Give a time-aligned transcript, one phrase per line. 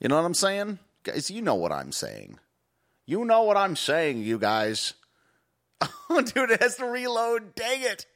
[0.00, 0.78] You know what I'm saying?
[1.02, 2.38] Guys, you know what I'm saying.
[3.06, 4.94] You know what I'm saying, you guys.
[6.10, 7.54] Oh, dude, it has to reload.
[7.54, 8.06] Dang it.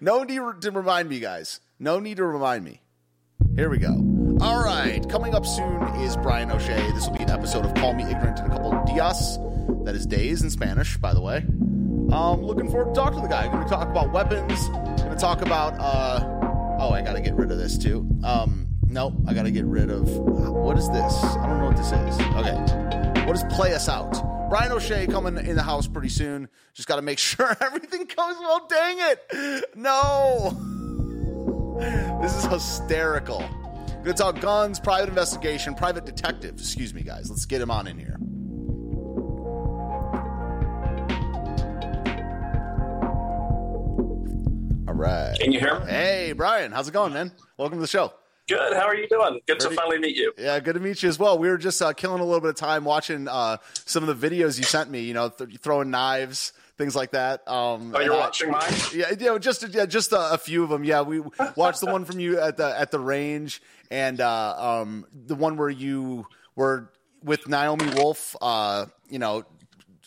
[0.00, 1.60] No need to remind me, guys.
[1.78, 2.80] No need to remind me.
[3.56, 3.92] Here we go.
[4.40, 5.06] All right.
[5.08, 6.90] Coming up soon is Brian O'Shea.
[6.92, 9.38] This will be an episode of Call Me Ignorant and a couple of dias.
[9.84, 11.38] That is days in Spanish, by the way.
[11.38, 13.48] Um, looking forward to talking to the guy.
[13.48, 14.68] Going to talk about weapons.
[14.68, 15.74] Going to talk about.
[15.78, 16.20] Uh,
[16.80, 18.08] oh, I got to get rid of this too.
[18.24, 20.08] Um, no, I got to get rid of.
[20.08, 21.24] What is this?
[21.24, 22.20] I don't know what this is.
[22.36, 23.24] Okay.
[23.26, 24.48] What is Play Us Out?
[24.50, 26.48] Brian O'Shea coming in the house pretty soon.
[26.74, 28.66] Just got to make sure everything goes well.
[28.68, 29.76] Dang it.
[29.76, 30.56] No.
[32.20, 33.44] This is hysterical.
[34.02, 36.54] Gonna talk guns, private investigation, private detective.
[36.54, 37.28] Excuse me, guys.
[37.30, 38.16] Let's get him on in here.
[44.88, 45.36] All right.
[45.38, 45.86] Can you hear me?
[45.86, 46.72] Hey, Brian.
[46.72, 47.30] How's it going, man?
[47.58, 48.12] Welcome to the show.
[48.50, 48.72] Good.
[48.74, 49.40] How are you doing?
[49.46, 50.32] Good Pretty- to finally meet you.
[50.36, 51.38] Yeah, good to meet you as well.
[51.38, 54.28] We were just uh, killing a little bit of time watching uh, some of the
[54.28, 55.02] videos you sent me.
[55.02, 57.46] You know, th- throwing knives, things like that.
[57.48, 58.72] Um, Oh, you're and I- watching mine?
[58.92, 60.82] Yeah, you know, just yeah, just a, a few of them.
[60.84, 61.22] Yeah, we
[61.56, 65.56] watched the one from you at the at the range, and uh, um, the one
[65.56, 66.90] where you were
[67.22, 68.34] with Naomi Wolf.
[68.42, 69.44] Uh, you know,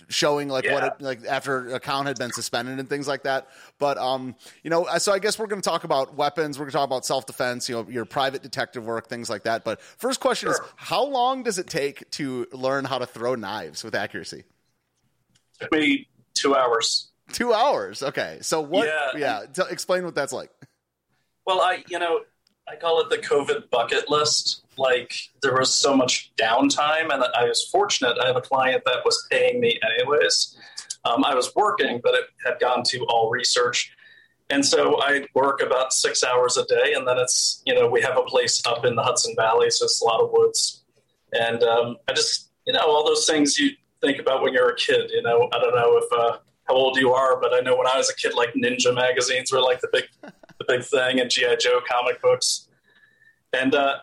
[0.10, 3.48] showing like what it, like after account had been suspended and things like that.
[3.80, 6.58] But um, you know, so I guess we're going to talk about weapons.
[6.58, 7.70] We're going to talk about self defense.
[7.70, 9.64] You know, your private detective work, things like that.
[9.64, 13.84] But first question is, how long does it take to learn how to throw knives
[13.84, 14.44] with accuracy?
[15.60, 17.10] Took me two hours.
[17.32, 18.04] Two hours.
[18.04, 18.40] Okay.
[18.42, 18.88] So what?
[18.88, 19.18] Yeah.
[19.18, 19.46] Yeah.
[19.54, 20.52] T- explain what that's like.
[21.46, 22.22] Well, I, you know,
[22.68, 24.64] I call it the COVID bucket list.
[24.78, 28.18] Like there was so much downtime, and I was fortunate.
[28.22, 30.58] I have a client that was paying me anyways.
[31.06, 33.94] Um, I was working, but it had gone to all research,
[34.50, 36.94] and so I work about six hours a day.
[36.96, 39.86] And then it's you know we have a place up in the Hudson Valley, so
[39.86, 40.84] it's a lot of woods,
[41.34, 44.76] and um, I just you know all those things you think about when you're a
[44.76, 45.12] kid.
[45.12, 47.88] You know, I don't know if uh, how old you are, but I know when
[47.88, 50.06] I was a kid, like Ninja magazines were like the big
[50.66, 52.68] the big thing, and GI Joe comic books,
[53.54, 53.98] and uh,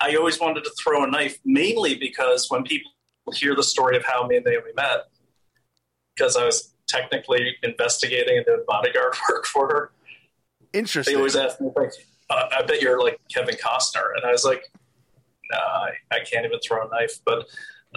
[0.00, 2.90] I always wanted to throw a knife, mainly because when people
[3.34, 5.04] hear the story of how me and Naomi met,
[6.16, 9.92] because I was technically investigating and doing bodyguard work for her,
[10.72, 11.14] Interesting.
[11.14, 11.92] they always ask me, like,
[12.30, 14.16] uh, I bet you're like Kevin Costner.
[14.16, 14.64] And I was like,
[15.50, 17.20] nah, I, I can't even throw a knife.
[17.24, 17.46] But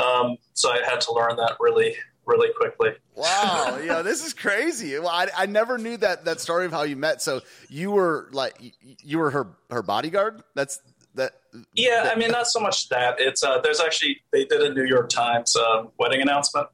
[0.02, 2.92] um, so I had to learn that really, really quickly.
[3.16, 4.98] Wow, yeah, this is crazy.
[4.98, 7.22] Well, I, I never knew that that story of how you met.
[7.22, 8.56] So you were like
[9.04, 10.44] you were her her bodyguard.
[10.54, 10.80] That's
[11.16, 11.34] that.
[11.74, 13.16] Yeah, I mean, not so much that.
[13.20, 16.68] It's uh, there's actually they did a New York Times um, wedding announcement,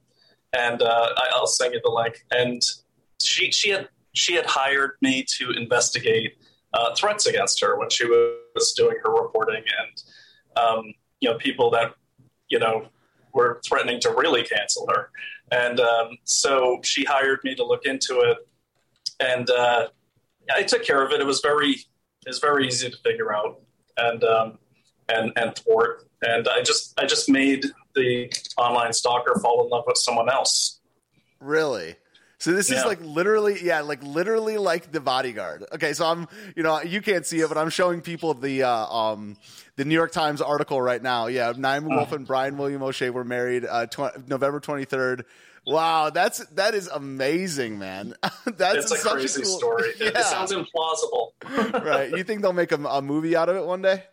[0.53, 2.25] and uh, I, I'll send you the link.
[2.31, 2.61] And
[3.21, 6.37] she she had she had hired me to investigate
[6.73, 10.03] uh, threats against her when she was doing her reporting, and
[10.57, 11.93] um, you know people that
[12.49, 12.87] you know
[13.33, 15.09] were threatening to really cancel her.
[15.51, 18.37] And um, so she hired me to look into it,
[19.19, 19.87] and uh,
[20.53, 21.19] I took care of it.
[21.19, 23.61] It was very it was very easy to figure out,
[23.97, 24.59] and um,
[25.09, 26.07] and and thwart.
[26.21, 30.79] And I just I just made the online stalker fall in love with someone else.
[31.39, 31.95] Really?
[32.41, 35.63] So this is like literally, yeah, like literally like the bodyguard.
[35.73, 38.87] Okay, so I'm, you know, you can't see it, but I'm showing people the uh,
[38.87, 39.37] um
[39.81, 41.25] the New York Times article right now.
[41.25, 41.87] Yeah, Naomi.
[41.95, 45.23] Wolf and Brian William O'Shea were married uh, tw- November 23rd.
[45.65, 48.13] Wow, that's that is amazing, man.
[48.45, 49.89] that's It's a crazy cool- story.
[49.99, 50.19] It, Yeah.
[50.19, 51.31] it sounds implausible.
[51.83, 52.11] right.
[52.11, 54.03] You think they'll make a, a movie out of it one day?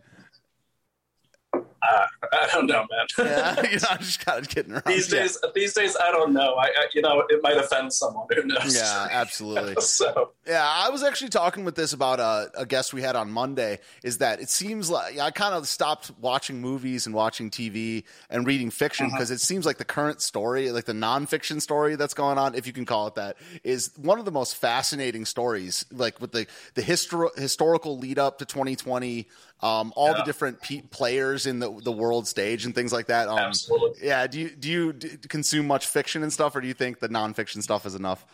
[1.83, 3.07] Uh, I don't know, man.
[3.19, 4.83] Yeah, you know, I'm just kind of kidding around.
[4.87, 5.21] these Yeah.
[5.21, 6.55] days, these days, I don't know.
[6.55, 8.27] I, I you know, it might offend someone.
[8.35, 8.75] Who knows?
[8.75, 9.75] Yeah, absolutely.
[9.81, 13.31] so Yeah, I was actually talking with this about a, a guest we had on
[13.31, 13.79] Monday.
[14.03, 18.47] Is that it seems like I kind of stopped watching movies and watching TV and
[18.47, 22.39] reading fiction because it seems like the current story, like the nonfiction story that's going
[22.39, 25.85] on, if you can call it that, is one of the most fascinating stories.
[25.93, 29.27] Like with the the histor- historical lead up to 2020,
[29.61, 33.29] um, all the different pe- players in the the world stage and things like that.
[33.29, 34.07] Um, Absolutely.
[34.07, 34.27] Yeah.
[34.27, 37.09] Do you do you d- consume much fiction and stuff, or do you think the
[37.09, 38.27] nonfiction stuff is enough?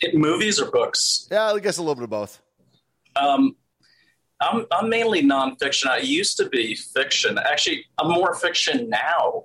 [0.00, 1.28] it, movies or books.
[1.30, 2.40] Yeah, I guess a little bit of both.
[3.16, 3.56] Um,
[4.40, 5.88] I'm I'm mainly nonfiction.
[5.88, 7.38] I used to be fiction.
[7.38, 9.44] Actually, I'm more fiction now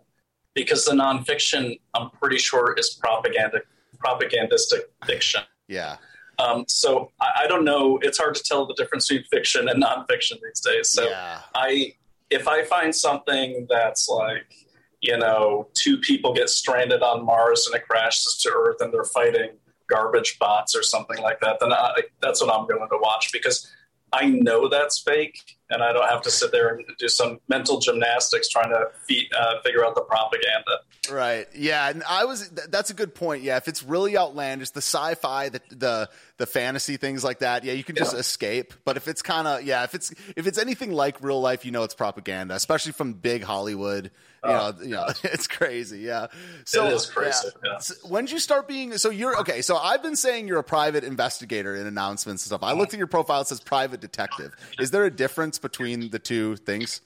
[0.54, 3.62] because the nonfiction I'm pretty sure is propaganda
[3.98, 5.42] propagandistic fiction.
[5.68, 5.98] Yeah.
[6.38, 7.98] Um, so I, I don't know.
[8.02, 10.90] It's hard to tell the difference between fiction and nonfiction these days.
[10.90, 11.42] So yeah.
[11.54, 11.94] I
[12.30, 14.54] if I find something that's like
[15.02, 19.04] you know two people get stranded on Mars and it crashes to Earth and they're
[19.04, 19.52] fighting
[19.88, 23.72] garbage bots or something like that, then I, that's what I'm going to watch because
[24.22, 25.38] I know that's fake
[25.70, 29.30] and I don't have to sit there and do some mental gymnastics trying to feed,
[29.38, 30.80] uh, figure out the propaganda.
[31.12, 31.48] Right.
[31.56, 32.50] Yeah, and I was.
[32.50, 33.44] That's a good point.
[33.44, 37.74] Yeah, if it's really outlandish, the sci-fi, the the, the fantasy things like that, yeah,
[37.74, 38.20] you can just Yeah.
[38.20, 38.74] escape.
[38.86, 41.72] But if it's kind of yeah, if it's if it's anything like real life, you
[41.72, 44.10] know, it's propaganda, especially from big Hollywood.
[44.48, 46.00] You know, you know, it's crazy.
[46.00, 46.28] Yeah.
[46.66, 47.78] So It is crazy, yeah.
[47.80, 48.98] So when did you start being?
[48.98, 49.62] So you're okay.
[49.62, 52.64] So I've been saying you're a private investigator in announcements and stuff.
[52.64, 54.54] I looked at your profile; it says private detective.
[54.80, 57.02] Is there a difference between the two things?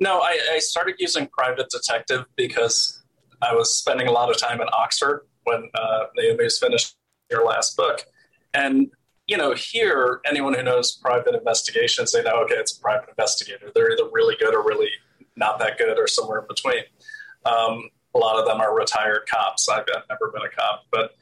[0.00, 3.02] No, I, I started using private detective because
[3.42, 6.94] I was spending a lot of time in Oxford when uh, Naomi was finished
[7.30, 8.04] her last book,
[8.54, 8.90] and
[9.26, 13.70] you know, here anyone who knows private investigations, they know okay, it's a private investigator.
[13.74, 14.88] They're either really good or really
[15.38, 16.82] not that good, or somewhere in between.
[17.44, 19.68] Um, a lot of them are retired cops.
[19.68, 21.14] I've, I've never been a cop, but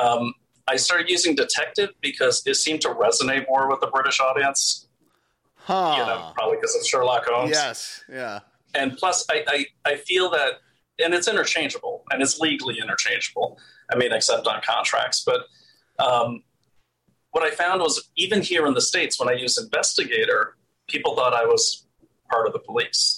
[0.00, 0.32] um,
[0.66, 4.86] I started using detective because it seemed to resonate more with the British audience.
[5.56, 5.94] Huh.
[5.98, 8.02] You know, probably because of Sherlock Holmes yes.
[8.08, 8.40] Yeah.
[8.74, 10.60] and plus I, I, I feel that
[10.98, 13.58] and it's interchangeable and it's legally interchangeable
[13.92, 15.42] i mean except on contracts but
[16.04, 16.42] um,
[17.30, 20.56] what i found was even here in the states when i used investigator
[20.88, 21.86] people thought i was
[22.30, 23.17] part of the police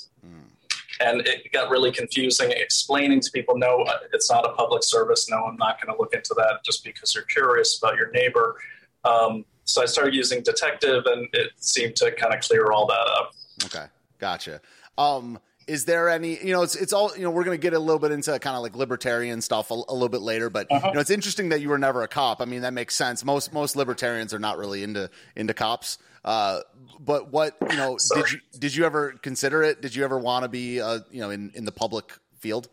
[1.01, 5.29] and it got really confusing explaining to people no uh, it's not a public service.
[5.29, 8.57] No i'm not going to look into that just because you're curious about your neighbor.
[9.05, 13.07] Um, so i started using detective and it seemed to kind of clear all that
[13.19, 13.33] up.
[13.65, 13.87] Okay,
[14.19, 14.61] gotcha.
[14.99, 15.39] Um,
[15.71, 16.37] is there any?
[16.45, 17.13] You know, it's it's all.
[17.17, 19.71] You know, we're going to get a little bit into kind of like libertarian stuff
[19.71, 20.89] a, a little bit later, but Uh-huh.
[20.89, 22.41] you know, it's interesting that you were never a cop.
[22.43, 23.25] I mean, that makes sense.
[23.25, 25.99] Most most libertarians are not really into into cops.
[26.25, 26.61] Uh,
[26.99, 29.81] but what you know, did you did you ever consider it?
[29.81, 32.69] Did you ever want to be uh, you know in in the public field?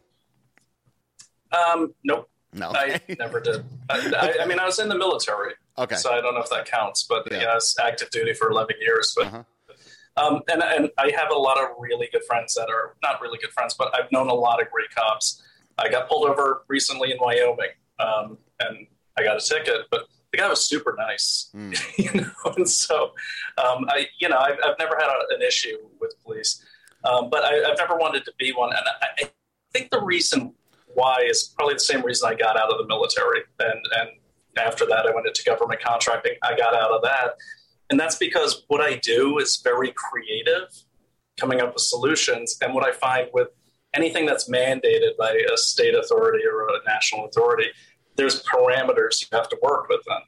[1.51, 2.71] um, nope No.
[2.73, 3.63] I never did.
[3.89, 5.95] I, I, I mean, I was in the military, okay.
[5.95, 7.03] so I don't know if that counts.
[7.03, 7.41] But Yeah.
[7.41, 9.13] yeah, I was active duty for eleven years.
[9.15, 9.43] But Uh-huh.
[10.17, 13.37] Um, and and I have a lot of really good friends that are not really
[13.39, 15.43] good friends, but I've known a lot of great cops.
[15.77, 17.69] I got pulled over recently in Wyoming,
[17.99, 18.87] um, and
[19.17, 21.97] I got a ticket, but the guy was super nice, Mm.
[21.97, 22.53] you know.
[22.55, 23.13] And so,
[23.57, 26.63] um, I you know, I've, I've never had a, an issue with police,
[27.03, 29.31] um, but I, I've never wanted to be one, and I, I
[29.71, 30.53] think the reason
[30.97, 33.41] why is probably the same reason I got out of the military.
[33.59, 34.09] And, and
[34.57, 36.33] after that, I went into government contracting.
[36.41, 37.35] I got out of that.
[37.89, 40.69] And that's because what I do is very creative,
[41.39, 42.57] coming up with solutions.
[42.61, 43.49] And what I find with
[43.93, 47.67] anything that's mandated by a state authority or a national authority,
[48.15, 50.21] there's parameters you have to work within.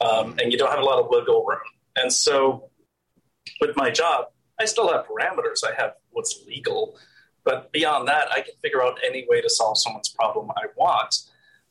[0.00, 1.58] Um, and you don't have a lot of wiggle room.
[1.96, 2.70] And so
[3.60, 4.26] with my job,
[4.60, 5.64] I still have parameters.
[5.66, 6.96] I have what's legal.
[7.44, 11.16] But beyond that, I can figure out any way to solve someone's problem I want.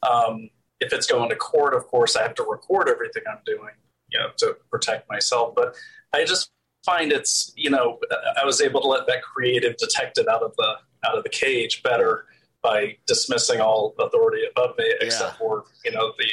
[0.04, 0.50] Um,
[0.80, 3.72] if it's going to court, of course, I have to record everything I'm doing,
[4.10, 5.54] you know, to protect myself.
[5.56, 5.76] But
[6.14, 6.52] I just
[6.86, 8.00] find it's, you know,
[8.42, 10.76] I was able to let that creative detective out of the
[11.08, 12.26] out of the cage better
[12.64, 16.28] by dismissing all authority above me, except for you know the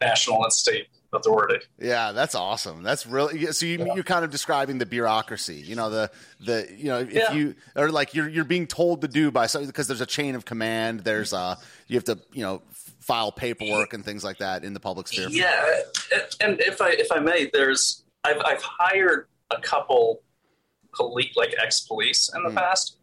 [0.00, 1.64] national and state authority.
[1.78, 2.82] Yeah, that's awesome.
[2.82, 3.64] That's really so.
[3.64, 3.94] You, Yeah.
[3.94, 5.56] You're kind of describing the bureaucracy.
[5.56, 6.10] You know the
[6.40, 7.32] the you know if Yeah.
[7.32, 10.34] you or like you're you're being told to do by something because there's a chain
[10.34, 11.00] of command.
[11.00, 12.62] There's uh you have to you know
[13.08, 15.28] file paperwork and things like that in the public sphere.
[15.30, 15.80] Yeah,
[16.40, 20.20] and if I if I may, there's I've I've hired a couple
[20.94, 22.56] police like ex police in the Hmm.
[22.56, 22.98] past,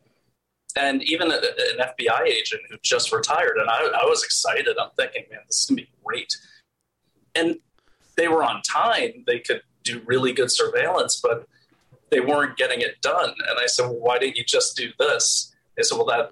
[0.76, 4.78] and even a, an FBI agent who just retired, and I, I was excited.
[4.80, 6.38] I'm thinking, man, this is gonna be great,
[7.34, 7.58] and
[8.16, 9.24] they were on time.
[9.26, 11.48] They could do really good surveillance, but
[12.12, 13.30] they weren't getting it done.
[13.50, 15.54] And I said, well, why didn't you just do this?
[15.76, 16.32] They said, well, that.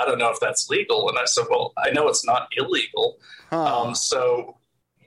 [0.00, 1.08] I don't know if that's legal.
[1.08, 3.18] And I said, well, I know it's not illegal.
[3.50, 3.82] Huh.
[3.82, 4.56] Um, so,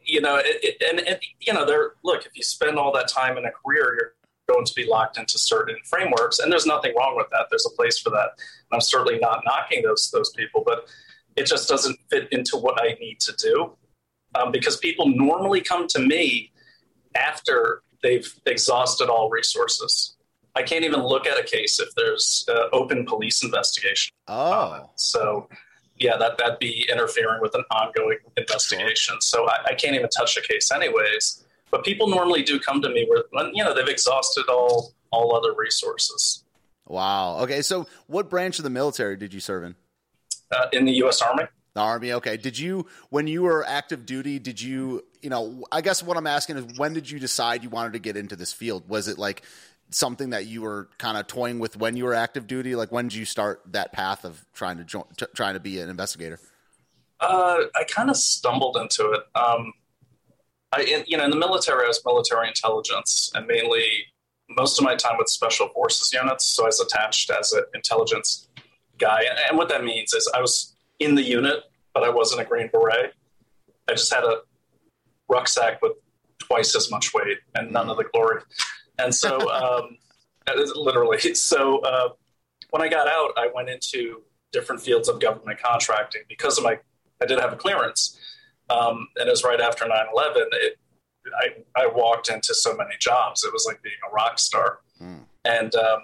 [0.04, 1.94] you know, it, it, and, and you know, there.
[2.04, 4.14] Look, if you spend all that time in a career, you're
[4.54, 7.48] going to be locked into certain frameworks, and there's nothing wrong with that.
[7.50, 8.30] There's a place for that.
[8.38, 10.88] And I'm certainly not knocking those those people, but
[11.36, 13.76] it just doesn't fit into what I need to do
[14.36, 16.52] um, because people normally come to me
[17.16, 20.16] after they've exhausted all resources.
[20.56, 25.50] I can't even look at a case if there's uh, open police investigation oh, So,
[25.98, 29.20] yeah, that that'd be interfering with an ongoing investigation.
[29.22, 31.44] So I, I can't even touch a case, anyways.
[31.72, 35.36] But people normally do come to me where when you know they've exhausted all all
[35.36, 36.44] other resources.
[36.86, 37.38] wow.
[37.40, 39.76] Okay, so what branch of the military did you serve in?
[40.52, 41.22] Uh, in the U.S.
[41.22, 42.14] Army, The army.
[42.14, 42.38] Okay.
[42.38, 44.38] Did you when you were active duty?
[44.38, 45.66] Did you you know?
[45.72, 48.36] I guess what I'm asking is when did you decide you wanted to get into
[48.36, 48.88] this field?
[48.88, 49.42] Was it like
[49.94, 52.76] something that you were kind of toying with when you were active duty?
[52.76, 55.80] Like when did you start that path of trying to join, t- trying to be
[55.80, 56.40] an investigator?
[57.24, 59.22] uh, I kind of stumbled into it.
[59.36, 59.74] Um,
[60.72, 63.86] I, in, you know, in the military, I was military intelligence, and mainly
[64.50, 66.46] most of my time with special forces units.
[66.46, 68.50] So I was attached as an intelligence
[68.98, 69.22] guy.
[69.30, 72.46] And, and what that means is I was in the unit, but I wasn't a
[72.46, 73.14] Green Beret.
[73.90, 74.42] I just had a
[75.30, 75.94] rucksack with
[76.40, 78.42] twice as much weight and none of the glory.
[79.00, 79.98] And so, um,
[80.76, 82.10] literally, so uh,
[82.70, 84.22] when I got out, I went into
[84.52, 86.80] different fields of government contracting because of my,
[87.22, 88.20] I did have a clearance.
[88.70, 90.50] Um, and it was right after 9 11.
[91.40, 93.44] I, I walked into so many jobs.
[93.44, 94.80] It was like being a rock star.
[95.02, 95.26] Mm.
[95.46, 96.02] And um,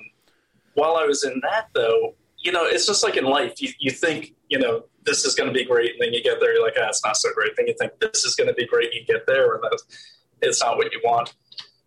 [0.73, 3.61] while I was in that, though, you know, it's just like in life.
[3.61, 5.93] You, you think, you know, this is going to be great.
[5.93, 7.55] And then you get there, you're like, ah, it's not so great.
[7.57, 8.93] Then you think this is going to be great.
[8.93, 9.83] You get there, and that's,
[10.41, 11.33] it's not what you want.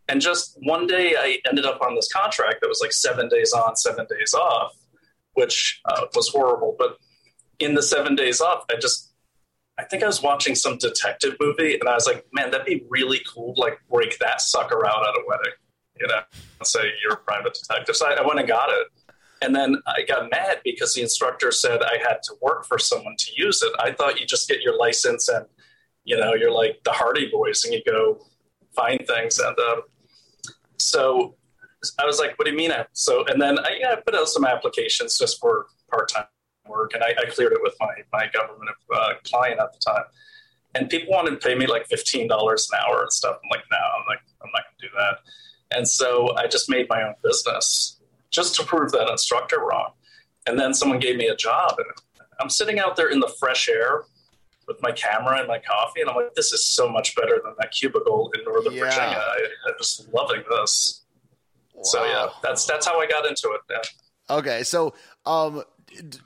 [0.08, 3.52] And just one day, I ended up on this contract that was like seven days
[3.52, 4.72] on, seven days off,
[5.34, 6.74] which uh, was horrible.
[6.78, 6.96] But
[7.60, 9.12] in the seven days off, I just
[9.78, 12.84] I think I was watching some detective movie, and I was like, man, that'd be
[12.90, 15.52] really cool to like break that sucker out at a wedding,
[15.98, 16.20] you know,
[16.58, 17.96] and say you're a private detective.
[17.96, 18.88] So I, I went and got it.
[19.40, 23.16] And then I got mad because the instructor said I had to work for someone
[23.18, 23.72] to use it.
[23.80, 25.46] I thought you just get your license and,
[26.04, 28.24] you know, you're like the Hardy Boys and you go
[28.72, 29.40] find things.
[29.40, 29.82] And um,
[30.82, 31.36] so
[31.98, 32.72] I was like, what do you mean?
[32.92, 36.24] So, and then I, yeah, I put out some applications just for part time
[36.66, 40.04] work, and I, I, cleared it with my my government uh, client at the time.
[40.74, 43.36] And people wanted to pay me like fifteen dollars an hour and stuff.
[43.42, 45.76] I'm like, no, I'm like, I'm not to do that.
[45.76, 49.92] And so I just made my own business just to prove that instructor wrong.
[50.46, 51.86] And then someone gave me a job, and
[52.40, 54.04] I'm sitting out there in the fresh air
[54.66, 57.54] with my camera and my coffee, and I'm like, this is so much better than
[57.58, 58.84] that cubicle in Northern yeah.
[58.84, 59.18] Virginia.
[59.18, 61.02] I, am just loving this.
[61.74, 61.82] Wow.
[61.82, 63.60] So yeah, that's that's how I got into it.
[63.70, 64.36] Yeah.
[64.36, 64.94] Okay, so
[65.26, 65.62] um,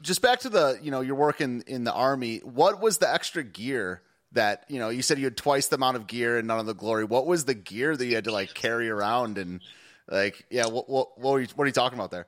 [0.03, 2.39] just back to the you know you're working in the army.
[2.39, 4.03] What was the extra gear
[4.33, 4.91] that you know?
[4.91, 7.05] You said you had twice the amount of gear and none of the glory.
[7.05, 9.61] What was the gear that you had to like carry around and
[10.09, 10.67] like yeah?
[10.67, 12.27] What what what, you, what are you talking about there?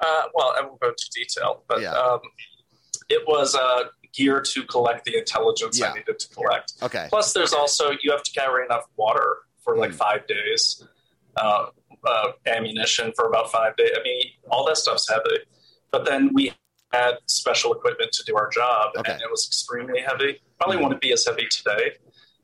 [0.00, 1.92] Uh, well, I won't go into detail, but yeah.
[1.92, 2.20] um,
[3.10, 5.90] it was uh, gear to collect the intelligence yeah.
[5.90, 6.74] I needed to collect.
[6.82, 7.06] Okay.
[7.08, 9.96] Plus, there's also you have to carry enough water for like mm.
[9.96, 10.84] five days,
[11.36, 11.66] uh,
[12.04, 13.90] uh, ammunition for about five days.
[13.98, 15.44] I mean, all that stuff's heavy.
[15.92, 16.52] But then we
[16.92, 19.12] had special equipment to do our job, okay.
[19.12, 20.40] and it was extremely heavy.
[20.58, 20.84] Probably mm-hmm.
[20.84, 21.92] wouldn't be as heavy today,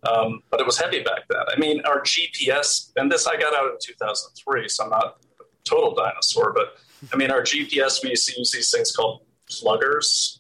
[0.09, 1.43] um, but it was heavy back then.
[1.49, 5.45] I mean, our GPS, and this I got out in 2003, so I'm not a
[5.65, 6.77] total dinosaur, but
[7.13, 10.36] I mean, our GPS, we used to use these things called pluggers,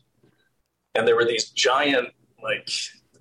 [0.97, 2.09] and there were these giant,
[2.43, 2.69] like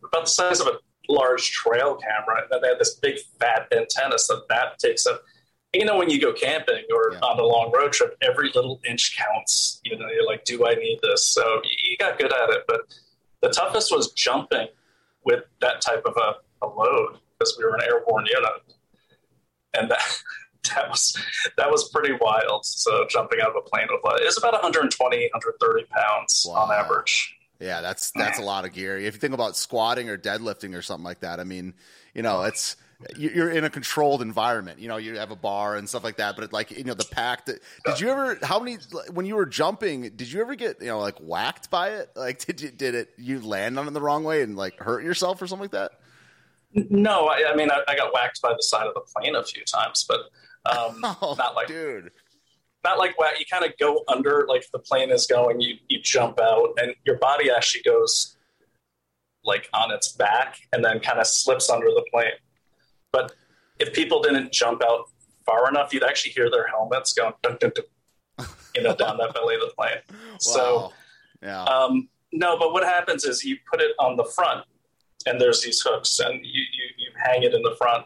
[0.04, 0.80] about the size of a
[1.10, 5.22] large trail camera, and they had this big fat antenna, so that takes up
[5.76, 7.20] you know, when you go camping or yeah.
[7.20, 9.82] on a long road trip, every little inch counts.
[9.84, 11.28] You know, you're like, do I need this?
[11.28, 12.64] So you got good at it.
[12.68, 12.82] But
[13.42, 14.68] the toughest was jumping
[15.24, 18.52] with that type of a, a load because we were an airborne unit.
[19.78, 20.18] And that,
[20.76, 21.18] that was
[21.58, 22.66] that was pretty wild.
[22.66, 26.64] So jumping out of a plane with it's about 120, 130 pounds wow.
[26.64, 27.35] on average.
[27.60, 28.98] Yeah, that's that's a lot of gear.
[28.98, 31.74] If you think about squatting or deadlifting or something like that, I mean,
[32.14, 32.76] you know, it's
[33.18, 34.80] you're in a controlled environment.
[34.80, 36.36] You know, you have a bar and stuff like that.
[36.36, 37.46] But it, like, you know, the pack.
[37.46, 38.38] That, did you ever?
[38.42, 38.78] How many?
[39.12, 42.10] When you were jumping, did you ever get you know like whacked by it?
[42.16, 43.10] Like, did you did it?
[43.18, 45.92] You land on it the wrong way and like hurt yourself or something like that?
[46.74, 49.44] No, I, I mean, I, I, got whacked by the side of the plane a
[49.46, 50.20] few times, but
[50.70, 52.12] um, oh, not like dude.
[52.86, 53.40] Not like whack.
[53.40, 55.60] You kind of go under, like the plane is going.
[55.60, 58.38] You you jump out, and your body actually goes
[59.44, 62.38] like on its back, and then kind of slips under the plane.
[63.12, 63.34] But
[63.80, 65.10] if people didn't jump out
[65.48, 69.34] far enough, you'd actually hear their helmets going, dun, dun, dun, you know, down that
[69.34, 70.02] belly of the plane.
[70.32, 70.38] Wow.
[70.40, 70.94] So,
[71.42, 71.64] yeah.
[71.64, 74.66] Um, no, but what happens is you put it on the front,
[75.26, 78.06] and there's these hooks, and you, you, you hang it in the front,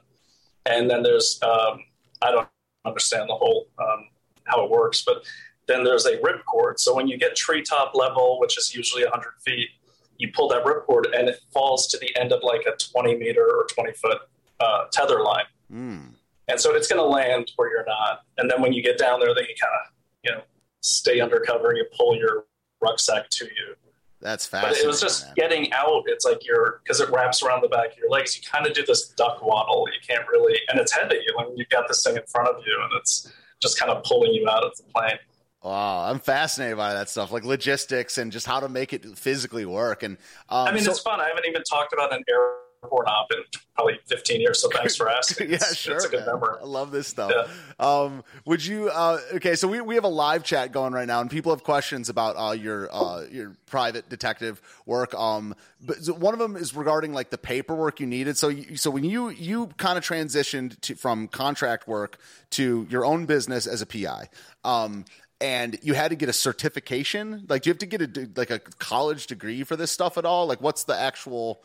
[0.68, 1.80] and then there's um,
[2.22, 2.48] I don't
[2.86, 4.10] understand the whole um,
[4.50, 5.24] how it works, but
[5.68, 6.80] then there's a rip cord.
[6.80, 9.70] So when you get treetop level, which is usually 100 feet,
[10.18, 13.16] you pull that rip cord, and it falls to the end of like a 20
[13.16, 14.18] meter or 20 foot
[14.60, 15.46] uh, tether line.
[15.72, 16.10] Mm.
[16.50, 18.24] And so it's going to land where you're not.
[18.38, 20.42] And then when you get down there, then you kind of, you know,
[20.82, 22.46] stay undercover and you pull your
[22.82, 23.76] rucksack to you.
[24.22, 24.80] That's fascinating.
[24.80, 25.34] But it was just man.
[25.36, 26.04] getting out.
[26.08, 28.74] It's like you're, because it wraps around the back of your legs, you kind of
[28.74, 29.88] do this duck waddle.
[29.94, 31.20] You can't really, and it's heavy.
[31.36, 34.34] When you've got this thing in front of you and it's just kind of pulling
[34.34, 35.18] you out of the plane.
[35.64, 39.66] Wow, I'm fascinated by that stuff, like logistics and just how to make it physically
[39.66, 40.04] work.
[40.04, 41.20] And um, I mean, so- it's fun.
[41.20, 43.40] I haven't even talked about an air airport hop in
[43.76, 44.60] probably 15 years.
[44.62, 45.50] So thanks for asking.
[45.50, 45.96] yeah, It's- sure.
[45.96, 46.36] It's a good man.
[46.36, 46.58] memory.
[46.62, 47.32] I love this stuff.
[47.34, 47.46] Yeah.
[47.80, 48.90] Um, would you?
[48.90, 51.64] Uh, okay, so we, we have a live chat going right now, and people have
[51.64, 55.14] questions about uh, your uh, your private detective work.
[55.14, 58.38] Um, but one of them is regarding like the paperwork you needed.
[58.38, 62.18] So you, so when you you kind of transitioned to from contract work
[62.52, 64.30] to your own business as a PI.
[64.64, 65.06] Um,
[65.42, 67.46] and you had to get a certification.
[67.48, 70.26] Like, do you have to get a like a college degree for this stuff at
[70.26, 70.48] all?
[70.48, 71.64] Like, what's the actual?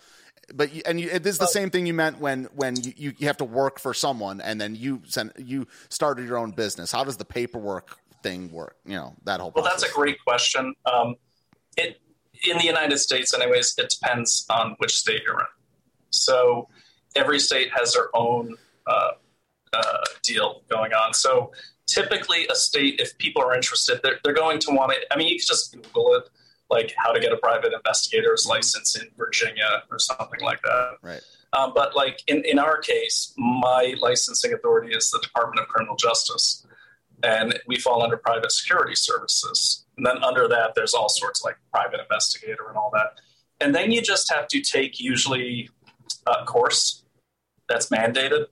[0.52, 3.26] But you, and you, this is the same thing you meant when when you, you,
[3.26, 6.92] have to work for someone and then you send you started your own business.
[6.92, 8.76] How does the paperwork thing work?
[8.84, 9.52] You know that whole.
[9.54, 9.82] Well, Process.
[9.82, 10.74] that's a great question.
[10.84, 11.16] Um,
[11.76, 12.00] it
[12.48, 15.46] in the United States, anyways, it depends on which state you're in.
[16.10, 16.68] So
[17.16, 19.12] every state has their own uh,
[19.72, 21.14] uh, deal going on.
[21.14, 21.52] So
[21.86, 24.98] typically, a state, if people are interested, they're, they're going to want to.
[25.12, 26.28] I mean, you can just Google it,
[26.70, 30.96] like how to get a private investigator's license in Virginia or something like that.
[31.02, 31.22] right.
[31.52, 35.94] Um, but like in, in our case, my licensing authority is the Department of Criminal
[35.94, 36.66] Justice,
[37.22, 39.84] and we fall under private security services.
[39.96, 43.20] And then under that, there's all sorts like private investigator and all that.
[43.60, 45.70] And then you just have to take usually
[46.26, 47.04] a course
[47.68, 48.46] that's mandated,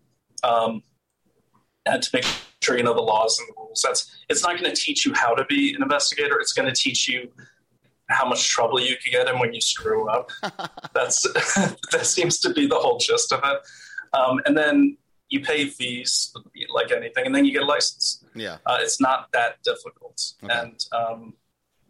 [0.44, 0.82] um,
[1.84, 2.24] and to make
[2.62, 3.82] sure you know the laws and the rules.
[3.82, 6.38] That's it's not going to teach you how to be an investigator.
[6.38, 7.30] It's going to teach you
[8.12, 10.30] how much trouble you could get in when you screw up.
[10.94, 11.22] That's
[11.92, 13.58] that seems to be the whole gist of it.
[14.16, 14.96] Um, and then
[15.28, 16.32] you pay fees
[16.74, 18.24] like anything, and then you get a license.
[18.34, 18.58] Yeah.
[18.66, 20.52] Uh, it's not that difficult, Okay.
[20.54, 21.34] and um,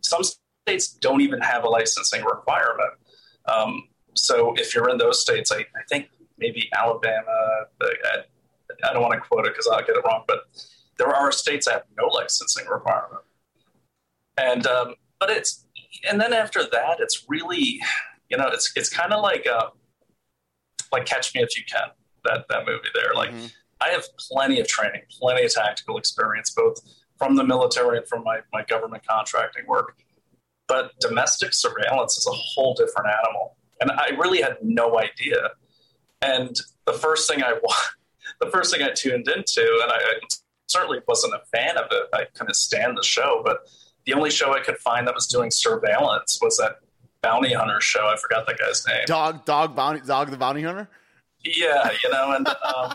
[0.01, 2.93] some states don't even have a licensing requirement.
[3.47, 7.27] Um, so if you're in those states, I, I think maybe Alabama.
[7.83, 8.19] I,
[8.85, 10.45] I don't want to quote it because I'll get it wrong, but
[10.99, 13.23] there are states that have no licensing requirement.
[14.37, 15.67] And um, but it's
[16.09, 17.81] and then after that, it's really
[18.29, 19.69] you know it's it's kind of like uh,
[20.93, 21.89] like Catch Me If You Can
[22.25, 23.15] that that movie there.
[23.15, 23.53] Like Mhm.
[23.81, 26.79] I have plenty of training, plenty of tactical experience, both
[27.19, 29.97] from the military and from my, my government contracting work.
[30.69, 33.57] But domestic surveillance is a whole different animal.
[33.81, 35.51] And I really had no idea.
[36.21, 36.57] And
[36.87, 37.55] the first thing I
[38.41, 40.21] the first thing I tuned into, and I, I
[40.69, 42.05] certainly wasn't a fan of it.
[42.13, 43.67] I couldn't stand the show, but
[44.07, 46.81] the only show I could find that was doing surveillance was that
[47.23, 48.09] bounty hunter show.
[48.09, 49.05] I forgot that guy's name.
[49.07, 50.89] Dog, dog, bounty, dog, the bounty hunter.
[51.45, 52.95] Yeah, you know, and um,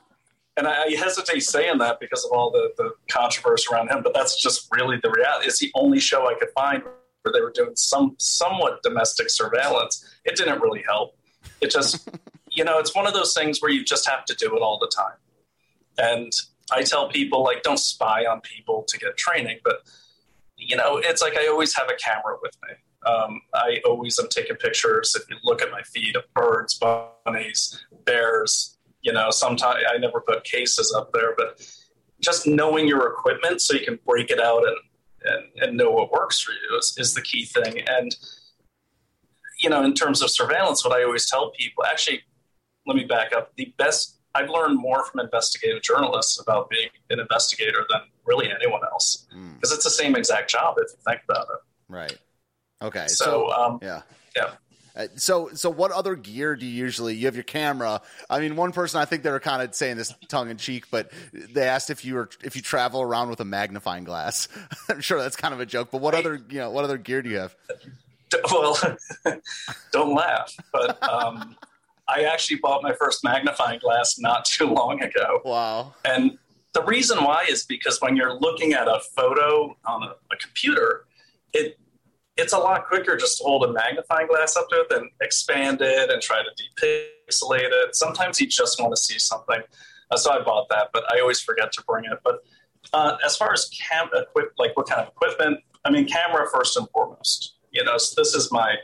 [0.56, 4.40] and I hesitate saying that because of all the, the controversy around him, but that's
[4.40, 5.46] just really the reality.
[5.46, 10.04] It's the only show I could find where they were doing some somewhat domestic surveillance.
[10.24, 11.16] It didn't really help.
[11.60, 12.08] It just,
[12.50, 14.78] you know, it's one of those things where you just have to do it all
[14.78, 15.16] the time.
[15.98, 16.32] And
[16.70, 19.82] I tell people like, don't spy on people to get training, but
[20.56, 22.74] you know, it's like I always have a camera with me.
[23.10, 25.14] Um, I always am taking pictures.
[25.14, 30.20] If you look at my feed of birds, bunnies, bears, you know, sometimes I never
[30.20, 31.64] put cases up there, but
[32.20, 34.76] just knowing your equipment so you can break it out and,
[35.24, 37.82] and, and know what works for you is, is the key thing.
[37.86, 38.16] And,
[39.60, 42.22] you know, in terms of surveillance, what I always tell people, actually,
[42.86, 43.52] let me back up.
[43.56, 48.80] The best, I've learned more from investigative journalists about being an investigator than really anyone
[48.92, 51.60] else Mm, because it's the same exact job if you think about it.
[51.88, 52.16] right.
[52.82, 53.06] Okay.
[53.08, 54.02] So, So, um, yeah.
[54.36, 54.50] yeah.
[54.94, 57.14] Uh, so, so what other gear do you usually?
[57.14, 58.00] You have your camera.
[58.30, 60.84] I mean, one person I think they were kind of saying this tongue in cheek,
[60.90, 64.48] but they asked if you were if you travel around with a magnifying glass.
[64.88, 67.20] I'm sure that's kind of a joke, but what other you know what other gear
[67.22, 67.54] do you have?
[68.50, 68.76] Well,
[69.92, 71.56] don't laugh, but um,
[72.08, 75.40] I actually bought my first magnifying glass not too long ago.
[75.44, 75.94] Wow.
[76.04, 76.38] And
[76.72, 81.06] the reason why is because when you're looking at a photo on a, a computer,
[81.52, 81.78] it
[82.36, 85.80] it's a lot quicker just to hold a magnifying glass up to it than expand
[85.80, 87.96] it and try to depixelate it.
[87.96, 89.60] Sometimes you just want to see something.
[90.10, 92.18] Uh, so I bought that, but I always forget to bring it.
[92.22, 92.44] But
[92.92, 96.76] uh, as far as cam equip, like what kind of equipment, I mean, camera first
[96.76, 97.54] and foremost.
[97.70, 98.74] You know, so this is my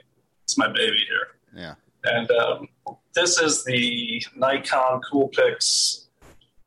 [0.45, 1.29] it's my baby here.
[1.55, 1.75] Yeah.
[2.05, 2.69] And um,
[3.15, 6.07] this is the Nikon Coolpix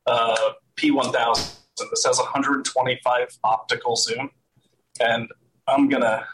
[0.06, 1.56] uh, P1000.
[1.90, 4.30] This has 125 optical zoom.
[5.00, 5.28] And
[5.68, 6.24] I'm going to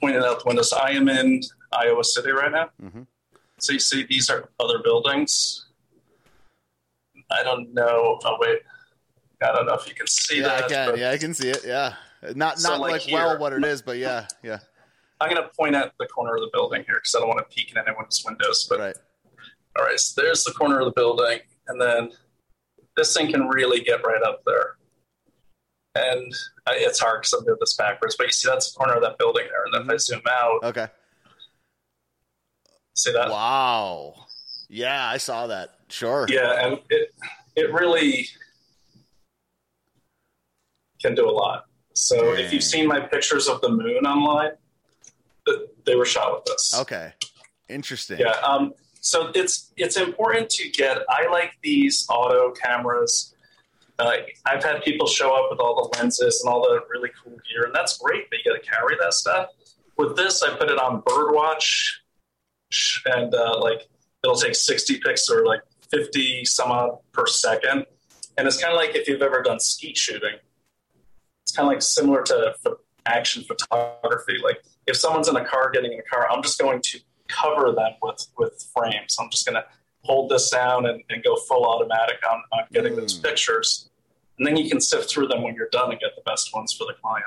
[0.00, 0.72] point it out the windows.
[0.72, 1.40] I am in
[1.72, 2.70] Iowa City right now.
[2.82, 3.06] Mhm.
[3.60, 5.66] So you see, these are other buildings.
[7.30, 8.18] I don't know.
[8.24, 8.58] Oh, wait.
[9.42, 10.64] I don't know if you can see Yeah, that.
[10.64, 10.98] I can.
[10.98, 11.64] Yeah, I can see it.
[11.64, 11.94] Yeah.
[12.34, 14.58] Not So, not like, like, well what it is, but yeah, yeah.
[15.20, 17.38] I'm going to point at the corner of the building here because I don't want
[17.38, 18.66] to peek in anyone's windows.
[18.68, 18.96] But Right.
[19.76, 22.12] All right, so there's the corner of the building, and then
[22.96, 24.76] this thing can really get right up there.
[25.96, 26.32] And
[26.66, 29.02] I, it's hard because I'm doing this backwards, but you see that's the corner of
[29.02, 29.64] that building there.
[29.64, 29.98] And then if I mm-hmm.
[29.98, 30.86] zoom out, Okay.
[32.96, 33.30] See that?
[33.30, 34.26] Wow.
[34.68, 35.70] Yeah, I saw that.
[35.88, 36.26] Sure.
[36.28, 37.12] Yeah, and it
[37.56, 38.28] it really
[41.02, 41.64] can do a lot.
[41.94, 44.52] So if you've seen my pictures of the moon online,
[45.84, 46.74] they were shot with this.
[46.80, 47.12] Okay.
[47.68, 48.18] Interesting.
[48.18, 48.36] Yeah.
[48.42, 50.98] Um, so it's it's important to get.
[51.08, 53.34] I like these auto cameras.
[53.98, 57.36] Uh, I've had people show up with all the lenses and all the really cool
[57.48, 58.28] gear, and that's great.
[58.30, 59.50] But you got to carry that stuff.
[59.96, 61.90] With this, I put it on birdwatch,
[63.06, 63.88] and uh, like
[64.22, 67.86] it'll take sixty pics or like fifty some odd per second,
[68.36, 70.36] and it's kind of like if you've ever done skeet shooting.
[71.42, 72.54] It's kind of like similar to
[73.04, 74.38] action photography.
[74.42, 77.72] Like if someone's in a car getting in a car, I'm just going to cover
[77.72, 79.16] them with with frames.
[79.20, 79.64] I'm just going to
[80.02, 82.96] hold this down and, and go full automatic on, on getting mm.
[82.96, 83.88] those pictures.
[84.38, 86.72] And then you can sift through them when you're done and get the best ones
[86.72, 87.24] for the client.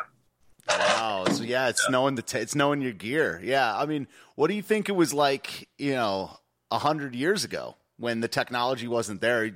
[0.70, 1.26] Wow.
[1.32, 1.92] So yeah, it's yeah.
[1.92, 3.42] knowing the t- it's knowing your gear.
[3.44, 3.76] Yeah.
[3.76, 5.70] I mean, what do you think it was like?
[5.78, 6.38] You know,
[6.70, 9.48] a hundred years ago when the technology wasn't there.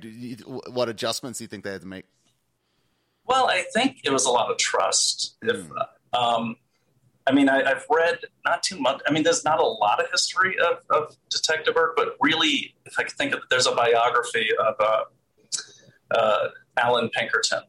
[0.44, 2.06] What adjustments do you think they had to make?
[3.26, 5.36] Well, I think it was a lot of trust.
[5.44, 5.54] Mm.
[5.54, 6.56] If um,
[7.26, 9.00] I mean, I, have read not too much.
[9.06, 12.98] I mean, there's not a lot of history of, of Detective Burke, but really, if
[12.98, 15.04] I could think of, there's a biography of uh,
[16.10, 17.62] uh, Allan Pinkerton,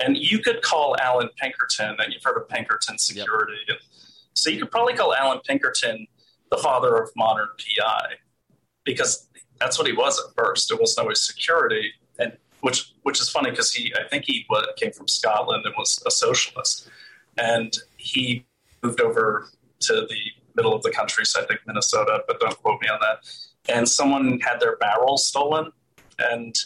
[0.00, 3.78] and you could call Allan Pinkerton, and you've heard of Pinkerton Security, yep.
[4.34, 6.06] so you could probably call Allan Pinkerton
[6.50, 8.14] the father of modern PI,
[8.84, 10.70] because that's what he was at first.
[10.70, 14.92] It wasn't always security, and which which is funny because he, I think he came
[14.92, 16.88] from Scotland and was a socialist,
[17.36, 18.46] and he
[18.82, 19.48] moved over
[19.80, 20.20] to the
[20.54, 23.28] middle of the country, so I think Minnesota, but don't quote me on that.
[23.68, 25.72] And someone had their barrels stolen
[26.18, 26.56] and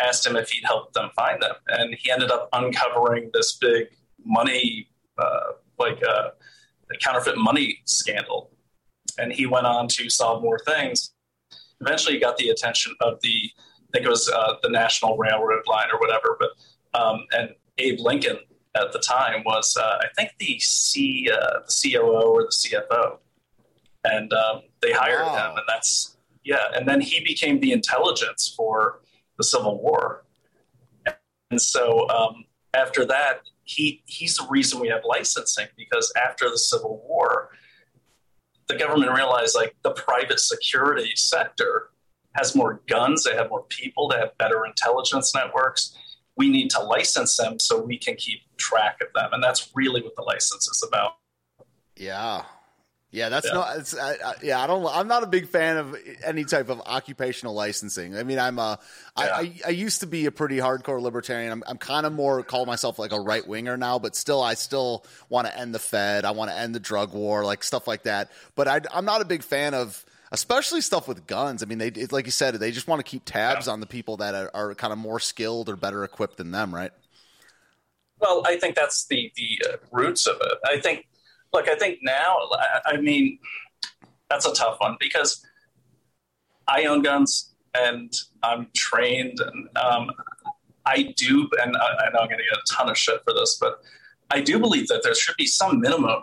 [0.00, 1.54] asked him if he'd help them find them.
[1.68, 3.88] And he ended up uncovering this big
[4.24, 6.28] money, uh, like uh,
[6.92, 8.50] a counterfeit money scandal.
[9.18, 11.12] And he went on to solve more things.
[11.80, 15.62] Eventually, he got the attention of the, I think it was uh, the National Railroad
[15.66, 16.50] Line or whatever, but
[16.98, 18.38] um, and Abe Lincoln
[18.76, 23.18] at the time was uh, I think the C uh, the COO or the CFO,
[24.04, 25.50] and um, they hired wow.
[25.50, 29.00] him, and that's yeah, and then he became the intelligence for
[29.38, 30.24] the Civil War,
[31.50, 36.58] and so um, after that, he he's the reason we have licensing because after the
[36.58, 37.50] Civil War,
[38.68, 41.90] the government realized like the private security sector
[42.34, 45.96] has more guns, they have more people, they have better intelligence networks
[46.36, 49.30] we need to license them so we can keep track of them.
[49.32, 51.16] And that's really what the license is about.
[51.96, 52.42] Yeah.
[53.12, 53.54] Yeah, that's yeah.
[53.54, 53.76] not.
[53.78, 54.86] It's, I, I, yeah, I don't.
[54.86, 58.16] I'm not a big fan of any type of occupational licensing.
[58.16, 58.78] I mean, I'm a.
[59.16, 59.24] Yeah.
[59.24, 61.52] I, I used to be a pretty hardcore libertarian.
[61.52, 64.54] I'm, I'm kind of more call myself like a right winger now, but still, I
[64.54, 66.24] still want to end the Fed.
[66.26, 68.30] I want to end the drug war, like stuff like that.
[68.54, 71.62] But I, I'm not a big fan of especially stuff with guns.
[71.62, 73.72] I mean, they like you said, they just want to keep tabs yeah.
[73.72, 76.74] on the people that are, are, kind of more skilled or better equipped than them,
[76.74, 76.92] right?
[78.18, 80.58] Well, I think that's the the uh, roots of it.
[80.66, 81.06] I think,
[81.52, 82.38] look, I think now,
[82.86, 83.38] I mean,
[84.30, 85.44] that's a tough one because
[86.66, 88.12] I own guns and
[88.42, 90.10] I'm trained, and um,
[90.86, 93.34] I do, and I, I know I'm going to get a ton of shit for
[93.34, 93.82] this, but
[94.30, 96.22] I do believe that there should be some minimum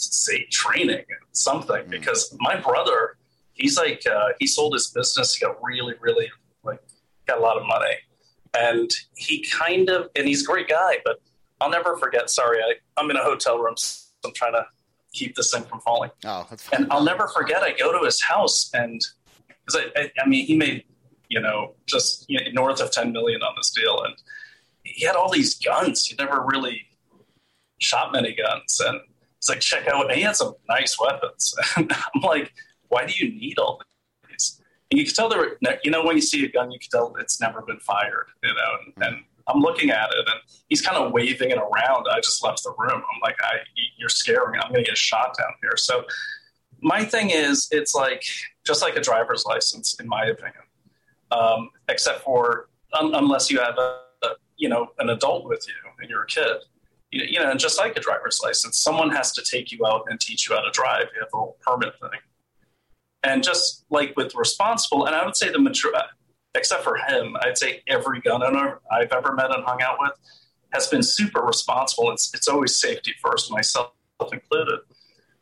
[0.00, 1.90] say training something mm.
[1.90, 3.16] because my brother
[3.52, 6.28] he's like uh, he sold his business he got really really
[6.64, 6.80] like
[7.26, 7.94] got a lot of money.
[8.58, 11.20] And he kind of and he's a great guy but
[11.60, 14.66] i'll never forget sorry I, i'm in a hotel room so i'm trying to
[15.12, 16.10] keep this thing from falling.
[16.24, 19.00] Oh and i'll never forget i go to his house and
[19.70, 20.84] because I, I, I, mean he made
[21.28, 24.02] you know just you know, north of 10 million on this deal.
[24.04, 24.14] And
[24.82, 26.06] he had all these guns.
[26.06, 26.86] He never really
[27.78, 28.80] shot many guns.
[28.80, 29.00] And
[29.40, 31.54] He's like, check out, he had some nice weapons.
[31.76, 32.52] And I'm like,
[32.88, 33.80] why do you need all
[34.28, 34.60] these?
[34.90, 36.90] And you can tell there, were, you know, when you see a gun, you can
[36.90, 40.82] tell it's never been fired, you know, and, and I'm looking at it and he's
[40.82, 42.06] kind of waving it around.
[42.10, 43.02] I just left the room.
[43.14, 43.58] I'm like, I,
[43.96, 44.58] you're scaring me.
[44.62, 45.76] I'm going to get shot down here.
[45.76, 46.04] So
[46.82, 48.22] my thing is, it's like,
[48.66, 50.62] just like a driver's license, in my opinion,
[51.30, 55.74] um, except for un- unless you have a, a, you know, an adult with you
[56.00, 56.58] and you're a kid
[57.12, 60.20] you know, and just like a driver's license, someone has to take you out and
[60.20, 61.06] teach you how to drive.
[61.14, 62.20] You have the whole permit thing.
[63.22, 65.92] And just like with responsible, and I would say the mature,
[66.54, 70.12] except for him, I'd say every gun owner I've ever met and hung out with
[70.72, 72.10] has been super responsible.
[72.12, 73.92] It's, it's always safety first, myself
[74.32, 74.80] included.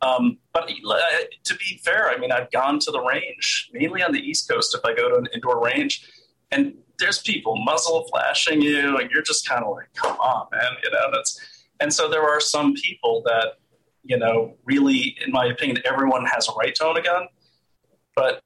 [0.01, 0.99] Um, but uh,
[1.45, 4.75] to be fair, I mean, I've gone to the range, mainly on the East Coast
[4.75, 6.09] if I go to an indoor range,
[6.51, 10.71] and there's people muzzle flashing you, and you're just kind of like, come on, man,
[10.83, 13.55] you know, that's and so there are some people that,
[14.03, 17.29] you know, really, in my opinion, everyone has a right to own a gun.
[18.17, 18.43] but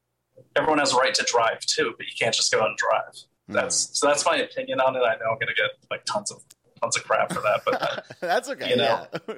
[0.57, 3.14] everyone has a right to drive too, but you can't just go out and drive.
[3.49, 3.97] That's mm.
[3.97, 5.01] so that's my opinion on it.
[5.01, 6.42] I know I'm going to get like tons of
[6.81, 8.71] tons of crap for that, but that's okay.
[8.71, 9.35] You know, yeah.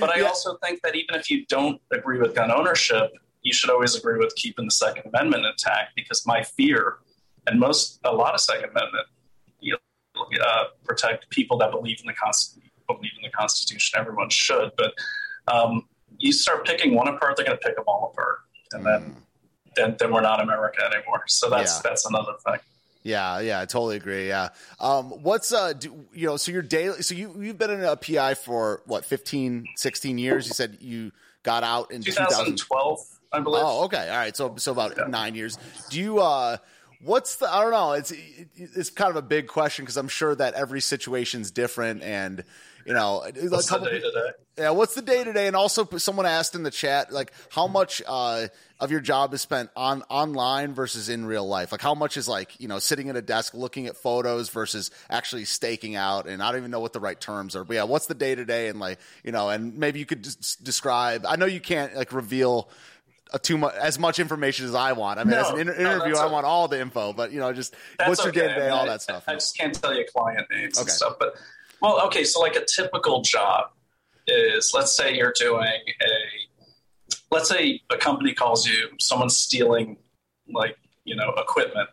[0.00, 0.26] but I yeah.
[0.26, 4.18] also think that even if you don't agree with gun ownership, you should always agree
[4.18, 6.98] with keeping the Second Amendment intact because my fear,
[7.46, 9.06] and most a lot of Second Amendment,
[9.60, 12.63] you know, uh, protect people that believe in the Constitution.
[12.86, 13.98] Believe in the Constitution.
[13.98, 14.94] Everyone should, but
[15.48, 15.86] um,
[16.18, 18.40] you start picking one apart, they're going to pick them all apart,
[18.72, 18.84] and mm.
[18.84, 19.16] then
[19.76, 21.24] then then we're not America anymore.
[21.26, 21.90] So that's yeah.
[21.90, 22.60] that's another thing.
[23.02, 24.28] Yeah, yeah, I totally agree.
[24.28, 24.48] Yeah.
[24.80, 27.96] Um, what's uh, do, you know, so your daily, so you you've been in a
[27.96, 30.46] PI for what 15, 16 years.
[30.46, 33.62] You said you got out in 2012, I believe.
[33.62, 34.34] Oh, okay, all right.
[34.34, 35.04] So so about yeah.
[35.06, 35.58] nine years.
[35.90, 36.56] Do you uh,
[37.02, 37.52] what's the?
[37.52, 37.92] I don't know.
[37.92, 38.12] It's
[38.56, 42.42] it's kind of a big question because I'm sure that every situation's different and
[42.86, 44.30] you know, what's the day to day?
[44.58, 45.46] Yeah, what's the day to day?
[45.46, 49.42] And also, someone asked in the chat, like, how much uh, of your job is
[49.42, 51.72] spent on online versus in real life?
[51.72, 54.90] Like, how much is like, you know, sitting at a desk looking at photos versus
[55.10, 56.28] actually staking out?
[56.28, 57.64] And I don't even know what the right terms are.
[57.64, 58.68] But yeah, what's the day to day?
[58.68, 61.24] And like, you know, and maybe you could just describe.
[61.26, 62.68] I know you can't like reveal
[63.42, 65.18] too much as much information as I want.
[65.18, 67.12] I mean, no, as an inter- no, interview, I want all the info.
[67.12, 67.74] But you know, just
[68.06, 69.24] what's your day to day, all that stuff.
[69.26, 70.82] I just can't tell you client names okay.
[70.82, 71.16] and stuff.
[71.18, 71.34] But
[71.80, 73.70] well, okay, so like a typical job
[74.26, 79.96] is let's say you're doing a let's say a company calls you, someone's stealing
[80.48, 81.88] like, you know, equipment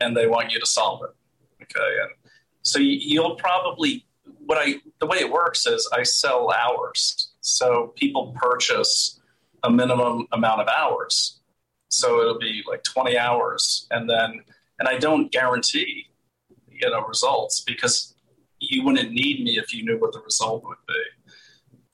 [0.00, 1.62] and they want you to solve it.
[1.62, 1.96] Okay.
[2.02, 2.10] And
[2.62, 4.04] so you'll probably
[4.44, 7.32] what I the way it works is I sell hours.
[7.40, 9.20] So people purchase
[9.64, 11.40] a minimum amount of hours.
[11.88, 14.42] So it'll be like 20 hours and then
[14.78, 16.06] and I don't guarantee
[16.70, 18.14] you know results because
[18.60, 21.32] you wouldn't need me if you knew what the result would be.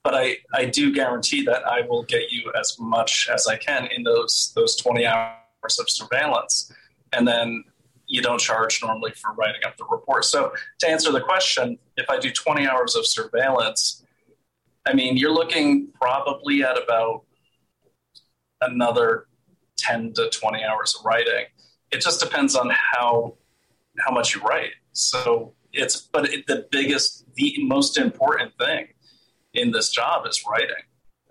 [0.03, 3.87] But I, I do guarantee that I will get you as much as I can
[3.87, 6.71] in those those 20 hours of surveillance.
[7.11, 7.63] And then
[8.07, 10.25] you don't charge normally for writing up the report.
[10.25, 14.05] So to answer the question, if I do 20 hours of surveillance,
[14.85, 17.23] I mean, you're looking probably at about
[18.61, 19.25] another
[19.77, 21.45] 10 to 20 hours of writing.
[21.91, 23.37] It just depends on how
[23.99, 24.71] how much you write.
[24.91, 28.87] So it's but it, the biggest, the most important thing
[29.53, 30.83] in this job is writing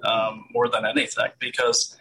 [0.05, 1.97] um, more than anything because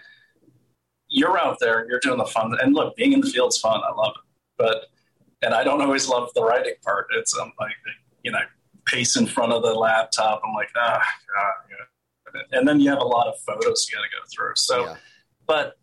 [1.08, 2.56] you're out there you're doing the fun.
[2.62, 3.82] And look, being in the field is fun.
[3.84, 4.24] I love it,
[4.58, 4.86] but
[5.42, 7.08] and I don't always love the writing part.
[7.18, 7.74] It's um, like
[8.24, 8.40] you know,
[8.86, 10.42] pace in front of the laptop.
[10.46, 11.02] I'm like ah,
[11.36, 14.56] God, and then you have a lot of photos you got to go through.
[14.56, 14.96] So, yeah.
[15.46, 15.78] but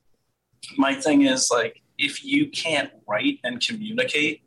[0.77, 4.43] my thing is like if you can't write and communicate,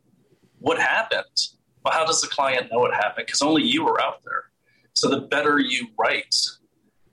[0.58, 1.48] what happened?
[1.84, 3.26] Well, how does the client know it happened?
[3.26, 4.44] Because only you were out there.
[4.94, 6.34] So the better you write,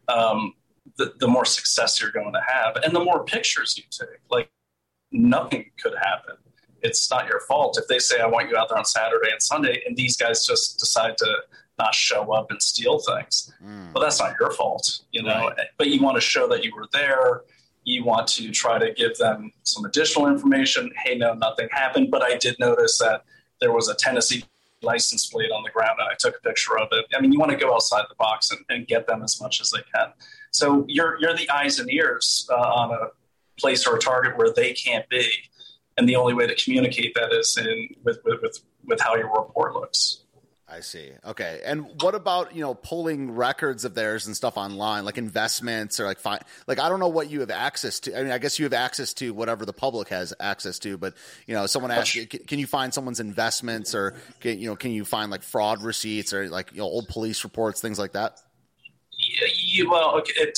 [0.07, 0.53] um,
[0.97, 4.19] the, the more success you're going to have, and the more pictures you take.
[4.29, 4.49] Like
[5.11, 6.35] nothing could happen.
[6.83, 9.41] It's not your fault if they say, "I want you out there on Saturday and
[9.41, 11.35] Sunday," and these guys just decide to
[11.77, 13.53] not show up and steal things.
[13.63, 13.93] Mm.
[13.93, 15.49] Well, that's not your fault, you know.
[15.49, 15.67] Right.
[15.77, 17.41] But you want to show that you were there.
[17.83, 20.91] You want to try to give them some additional information.
[21.03, 23.23] Hey, no, nothing happened, but I did notice that
[23.59, 24.43] there was a Tennessee
[24.81, 27.05] license plate on the ground and I took a picture of it.
[27.15, 29.61] I mean, you want to go outside the box and, and get them as much
[29.61, 30.11] as they can.
[30.51, 33.09] So you're you're the eyes and ears uh, on a
[33.59, 35.27] place or a target where they can't be,
[35.97, 39.31] and the only way to communicate that is in with with with, with how your
[39.33, 40.20] report looks.
[40.73, 41.11] I see.
[41.25, 41.59] Okay.
[41.65, 46.05] And what about, you know, pulling records of theirs and stuff online, like investments or
[46.05, 48.17] like fine, like I don't know what you have access to.
[48.17, 51.13] I mean, I guess you have access to whatever the public has access to, but
[51.45, 55.03] you know, someone asked, can you find someone's investments or can, you know, can you
[55.03, 58.39] find like fraud receipts or like, you know, old police reports, things like that?
[59.17, 60.57] Yeah, well, okay, it,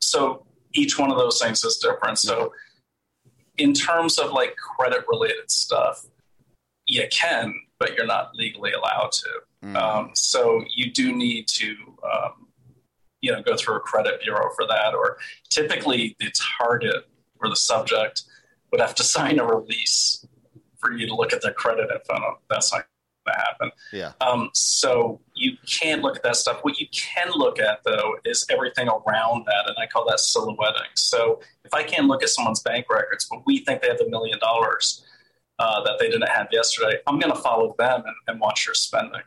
[0.00, 2.18] so each one of those things is different.
[2.18, 2.52] So
[3.58, 6.06] in terms of like credit related stuff,
[6.86, 9.28] you can, but you're not legally allowed to.
[9.64, 9.76] Mm.
[9.76, 12.46] Um, so you do need to, um,
[13.22, 14.94] you know, go through a credit bureau for that.
[14.94, 15.16] Or
[15.48, 17.08] typically, the target
[17.40, 18.22] or the subject
[18.70, 20.24] would have to sign a release
[20.78, 22.38] for you to look at their credit info.
[22.48, 22.84] That's not
[23.26, 23.70] going to happen.
[23.92, 24.12] Yeah.
[24.20, 26.60] Um, so you can't look at that stuff.
[26.62, 30.92] What you can look at though is everything around that, and I call that silhouetting.
[30.94, 34.08] So if I can't look at someone's bank records, but we think they have a
[34.08, 35.04] million dollars
[35.60, 36.96] uh, that they didn't have yesterday.
[37.06, 39.20] I'm going to follow them and, and, watch their spending.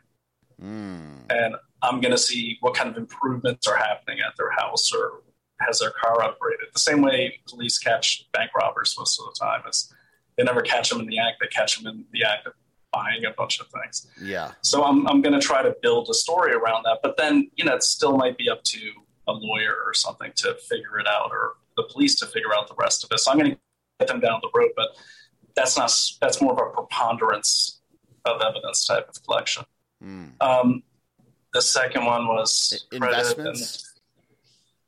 [0.60, 1.30] Mm.
[1.30, 5.22] And I'm going to see what kind of improvements are happening at their house or
[5.60, 6.72] has their car upgraded.
[6.72, 9.94] The same way police catch bank robbers most of the time is
[10.36, 12.54] they never catch them in the act, they catch them in the act of
[12.92, 14.08] buying a bunch of things.
[14.20, 14.50] Yeah.
[14.62, 16.98] So I'm, I'm going to try to build a story around that.
[17.00, 18.80] But then, you know, it still might be up to
[19.28, 22.74] a lawyer or something to figure it out or the police to figure out the
[22.76, 23.20] rest of it.
[23.20, 23.58] So I'm going to
[24.00, 24.88] get them down the road, but
[25.56, 27.80] that's not that's more of a preponderance
[28.24, 29.64] of evidence type of collection.
[30.02, 30.32] Mm.
[30.40, 30.82] Um,
[31.52, 33.94] the second one was investments.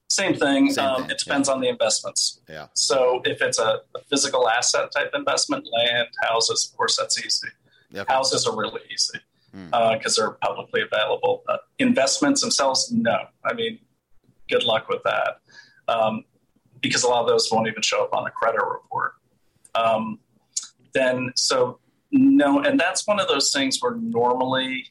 [0.09, 0.71] Same thing.
[0.71, 1.11] Same um, thing.
[1.11, 1.55] It depends yeah.
[1.55, 2.41] on the investments.
[2.49, 2.67] Yeah.
[2.75, 7.49] So if it's a, a, physical asset type investment, land, houses, of course, that's easy.
[7.91, 8.09] Yep.
[8.09, 9.19] Houses are really easy
[9.53, 9.73] because mm.
[9.73, 11.43] uh, they're publicly available.
[11.49, 13.19] Uh, investments themselves, no.
[13.45, 13.79] I mean,
[14.49, 15.41] good luck with that.
[15.89, 16.25] Um,
[16.81, 19.15] because a lot of those won't even show up on a credit report.
[19.75, 20.21] Um,
[20.97, 21.79] then, so
[22.11, 24.87] no, and that's one of those things where normally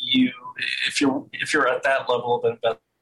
[0.00, 0.32] you,
[0.86, 2.58] if you're if you're at that level of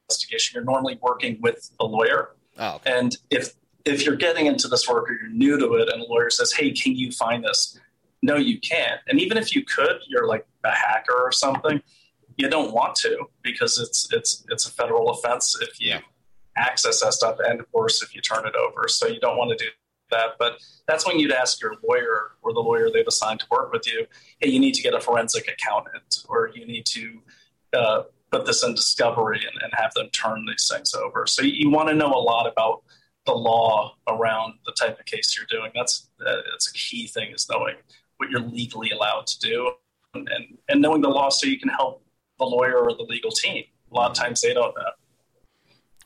[0.08, 2.30] investigation, you're normally working with a lawyer.
[2.58, 2.98] Oh, okay.
[2.98, 3.54] And if
[3.84, 6.52] if you're getting into this work or you're new to it, and a lawyer says,
[6.52, 7.78] "Hey, can you find this?"
[8.22, 9.00] No, you can't.
[9.06, 11.80] And even if you could, you're like a hacker or something.
[12.36, 16.00] You don't want to because it's it's it's a federal offense if you yeah.
[16.56, 18.88] access that stuff, and worse if you turn it over.
[18.88, 19.70] So you don't want to do
[20.10, 20.32] that.
[20.38, 23.86] But that's when you'd ask your lawyer or the lawyer they've assigned to work with
[23.86, 24.06] you,
[24.40, 27.22] hey, you need to get a forensic accountant, or you need to
[27.72, 31.26] uh, put this in discovery and, and, have them turn these things over.
[31.26, 32.82] So you, you want to know a lot about
[33.24, 35.72] the law around the type of case you're doing.
[35.74, 37.74] That's uh, that's a key thing is knowing
[38.16, 39.72] what you're legally allowed to do
[40.14, 42.02] and, and, and knowing the law so you can help
[42.38, 43.64] the lawyer or the legal team.
[43.90, 44.90] A lot of times they don't know.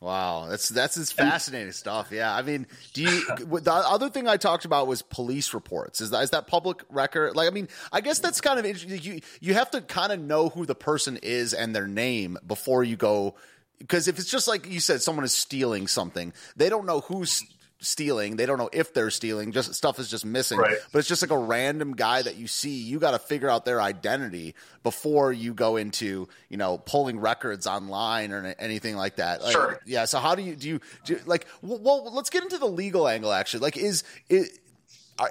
[0.01, 2.09] Wow, that's that's just fascinating stuff.
[2.11, 3.37] Yeah, I mean, do you?
[3.61, 6.01] the other thing I talked about was police reports.
[6.01, 7.37] Is that is that public record?
[7.37, 8.99] Like, I mean, I guess that's kind of interesting.
[9.03, 12.83] You you have to kind of know who the person is and their name before
[12.83, 13.35] you go.
[13.79, 17.43] Because if it's just like you said, someone is stealing something, they don't know who's
[17.81, 18.37] stealing.
[18.37, 19.53] They don't know if they're stealing.
[19.53, 20.59] Just stuff is just missing.
[20.59, 20.77] Right.
[20.93, 22.81] But it's just like a random guy that you see.
[22.81, 27.67] You got to figure out their identity before you go into you know pulling records
[27.67, 29.43] online or anything like that.
[29.43, 29.81] Like, sure.
[29.87, 30.05] Yeah.
[30.05, 31.47] So how do you do you, do you like?
[31.63, 33.33] Well, let's get into the legal angle.
[33.33, 34.51] Actually, like is it.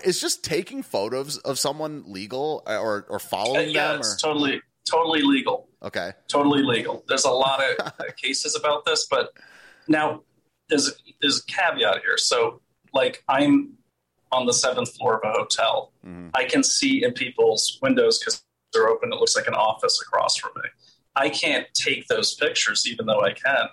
[0.04, 4.02] Is just taking photos of someone legal or or following uh, yeah, them?
[4.02, 4.28] It's or?
[4.28, 5.68] totally totally legal.
[5.82, 7.04] Okay, totally legal.
[7.08, 9.34] There's a lot of cases about this, but
[9.88, 10.22] now
[10.70, 12.18] there's there's a caveat here.
[12.18, 12.62] So,
[12.94, 13.74] like, I'm
[14.32, 15.92] on the seventh floor of a hotel.
[16.06, 16.30] Mm-hmm.
[16.34, 19.12] I can see in people's windows because they're open.
[19.12, 20.70] It looks like an office across from me.
[21.16, 23.68] I can't take those pictures, even though I can.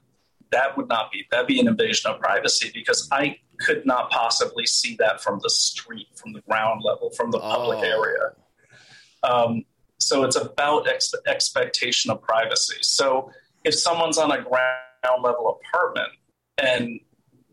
[0.53, 4.67] That would not be that'd be an invasion of privacy because I could not possibly
[4.67, 7.83] see that from the street, from the ground level, from the public oh.
[7.83, 8.33] area.
[9.23, 9.65] Um,
[9.99, 12.77] so it's about ex- expectation of privacy.
[12.83, 13.31] So
[13.65, 16.11] if someone's on a ground level apartment
[16.62, 17.01] and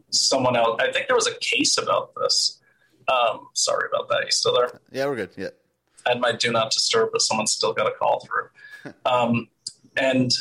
[0.10, 0.80] someone else.
[0.82, 2.60] I think there was a case about this.
[3.08, 4.26] Um, sorry about that.
[4.26, 4.80] You still there?
[4.92, 5.32] Yeah, we're good.
[5.36, 5.50] Yeah.
[6.06, 8.94] I had my do not disturb, but someone still got a call through.
[9.06, 9.48] um,
[9.98, 10.32] and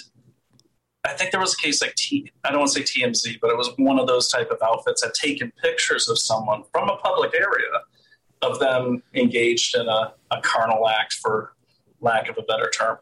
[1.05, 2.31] I think there was a case like T.
[2.45, 5.03] I don't want to say TMZ, but it was one of those type of outfits
[5.03, 7.69] had taken pictures of someone from a public area
[8.43, 11.55] of them engaged in a, a carnal act, for
[12.01, 12.99] lack of a better term.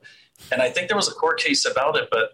[0.52, 2.32] And I think there was a court case about it, but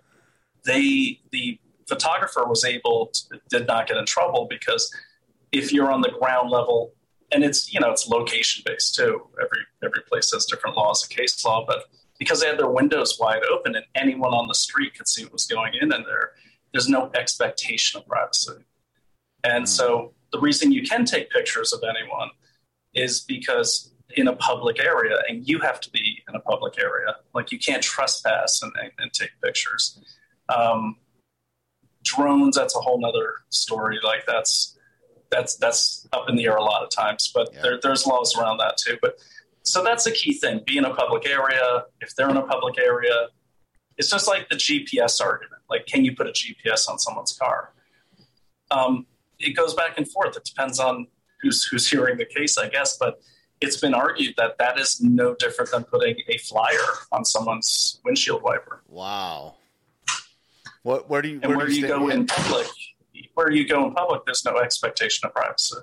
[0.65, 1.59] they the
[1.89, 4.93] photographer was able to, did not get in trouble because
[5.53, 6.93] if you're on the ground level
[7.33, 9.27] and it's you know it's location based too.
[9.43, 11.85] Every every place has different laws and case law but
[12.19, 15.33] because they had their windows wide open and anyone on the street could see what
[15.33, 16.33] was going in in there
[16.77, 18.53] there's no expectation of privacy.
[19.45, 19.69] And mm.
[19.69, 22.29] so the reason you can take pictures of anyone
[22.95, 27.17] is because in a public area and you have to be in a public area
[27.35, 29.99] like you can't trespass and, and, and take pictures.
[30.55, 30.97] Um,
[32.07, 33.99] drones that's a whole nother story.
[34.03, 34.79] Like that's
[35.31, 37.61] that's that's up in the air a lot of times but yeah.
[37.61, 38.97] there, there's laws around that too.
[39.03, 39.19] But
[39.65, 41.85] so that's a key thing be in a public area.
[42.01, 43.29] If they're in a public area
[43.99, 45.63] it's just like the gps argument.
[45.69, 47.73] Like can you put a gps on someone's car?
[48.71, 49.07] Um,
[49.39, 50.37] it goes back and forth.
[50.37, 51.09] It depends on
[51.43, 53.21] who's who's hearing the case i guess but
[53.61, 58.43] it's been argued that that is no different than putting a flyer on someone's windshield
[58.43, 58.83] wiper.
[58.87, 59.57] Wow
[60.87, 61.11] what?
[61.11, 61.41] Where do you?
[61.41, 62.69] Where, and where do you, do you go in public?
[63.35, 65.79] Where you go in public, there's no expectation of privacy.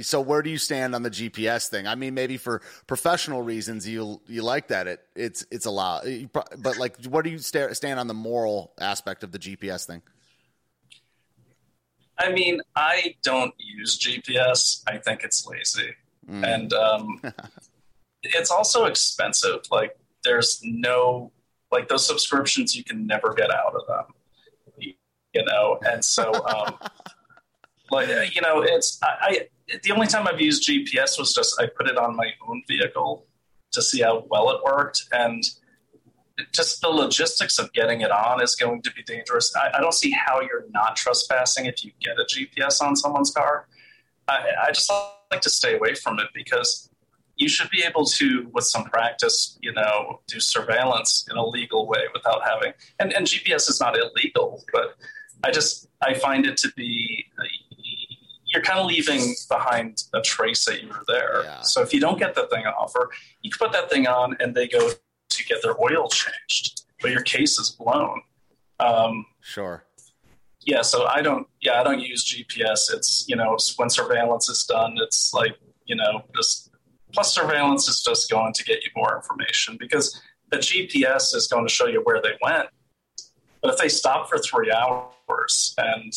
[0.00, 1.86] So where do you stand on the GPS thing?
[1.86, 6.06] I mean, maybe for professional reasons, you you like that it it's it's a lot,
[6.32, 10.00] but like, where do you st- stand on the moral aspect of the GPS thing?
[12.18, 14.82] I mean, I don't use GPS.
[14.86, 15.90] I think it's lazy,
[16.26, 16.42] mm.
[16.42, 17.20] and um,
[18.22, 19.60] it's also expensive.
[19.70, 21.32] Like, there's no
[21.70, 24.14] like those subscriptions you can never get out of them
[25.34, 26.78] you know, and so um,
[27.90, 31.66] like you know, it's I, I the only time I've used GPS was just I
[31.66, 33.26] put it on my own vehicle
[33.72, 35.42] to see how well it worked, and
[36.52, 39.52] just the logistics of getting it on is going to be dangerous.
[39.56, 43.32] I, I, don't see how you're not trespassing if you get a GPS on someone's
[43.32, 43.66] car.
[44.28, 44.90] I, I just
[45.32, 46.90] like to stay away from it because
[47.36, 51.86] you should be able to, with some practice, you know, do surveillance in a legal
[51.86, 52.72] way without having.
[52.98, 54.96] And, and GPS is not illegal, but
[55.44, 57.26] I just I find it to be
[58.52, 61.42] you're kind of leaving behind a trace that you were there.
[61.44, 61.60] Yeah.
[61.60, 63.10] So if you don't get the thing off, or
[63.42, 64.90] you can put that thing on and they go
[65.28, 68.22] to get their oil changed, but your case is blown.
[68.80, 69.84] Um, sure.
[70.60, 71.46] Yeah, so I don't.
[71.60, 72.92] Yeah, I don't use GPS.
[72.92, 76.70] It's you know when surveillance is done, it's like you know just
[77.12, 80.20] plus surveillance is just going to get you more information because
[80.50, 82.68] the GPS is going to show you where they went.
[83.62, 86.12] But if they stop for three hours and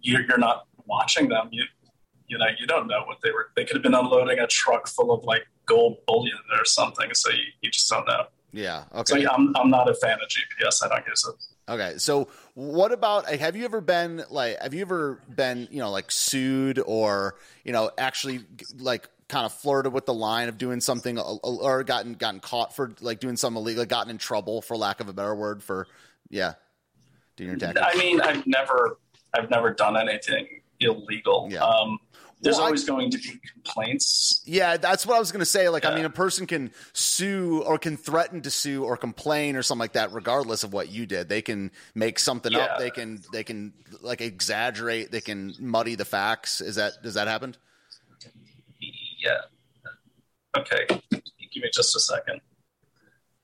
[0.00, 1.64] you're, you're not watching them, you
[2.28, 3.50] you know you don't know what they were.
[3.56, 7.12] They could have been unloading a truck full of like gold bullion or something.
[7.14, 8.26] So you, you just don't know.
[8.52, 8.84] Yeah.
[8.94, 9.02] Okay.
[9.06, 10.84] So yeah, I'm I'm not a fan of GPS.
[10.84, 11.44] I don't use it.
[11.68, 15.90] Okay, so what about have you ever been like have you ever been you know
[15.90, 18.40] like sued or you know actually
[18.78, 22.40] like kind of flirted with the line of doing something uh, uh, or gotten gotten
[22.40, 25.62] caught for like doing something illegal, gotten in trouble for lack of a better word
[25.62, 25.86] for
[26.28, 26.54] yeah,
[27.44, 27.84] doing your taxes?
[27.86, 28.98] I mean, I've never
[29.34, 30.46] I've never done anything
[30.80, 31.48] illegal.
[31.50, 31.64] Yeah.
[31.64, 31.98] Um,
[32.42, 34.42] there's well, always I, going to be complaints.
[34.44, 35.68] Yeah, that's what I was going to say.
[35.68, 35.90] Like, yeah.
[35.90, 39.80] I mean, a person can sue or can threaten to sue or complain or something
[39.80, 41.28] like that, regardless of what you did.
[41.28, 42.58] They can make something yeah.
[42.58, 42.78] up.
[42.78, 45.12] They can they can like exaggerate.
[45.12, 46.60] They can muddy the facts.
[46.60, 47.54] Is that does that happen?
[48.80, 49.38] Yeah.
[50.56, 50.84] Okay.
[51.10, 52.40] Give me just a second.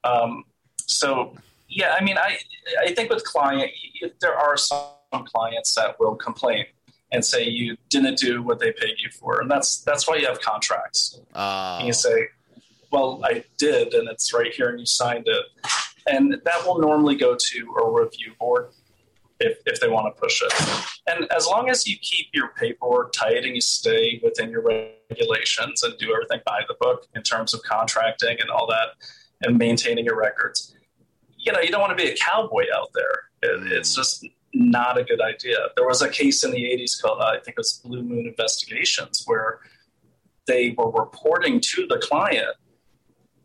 [0.02, 0.44] Um,
[0.86, 1.34] so
[1.68, 2.38] yeah, I mean, I
[2.80, 3.70] I think with client,
[4.20, 6.64] there are some clients that will complain
[7.12, 10.26] and say you didn't do what they paid you for, and that's that's why you
[10.26, 11.20] have contracts.
[11.34, 11.82] Uh.
[11.84, 12.28] you say,
[12.90, 15.44] "Well, I did, and it's right here, and you signed it,"
[16.06, 18.70] and that will normally go to a review board
[19.40, 20.52] if if they want to push it.
[21.06, 24.62] And as long as you keep your paperwork tight and you stay within your
[25.10, 28.88] regulations and do everything by the book in terms of contracting and all that,
[29.42, 30.74] and maintaining your records,
[31.48, 33.22] you know, you don't want to be a cowboy out there.
[33.42, 35.56] It, it's just not a good idea.
[35.76, 39.22] There was a case in the 80s called, I think it was Blue Moon Investigations,
[39.24, 39.60] where
[40.46, 42.54] they were reporting to the client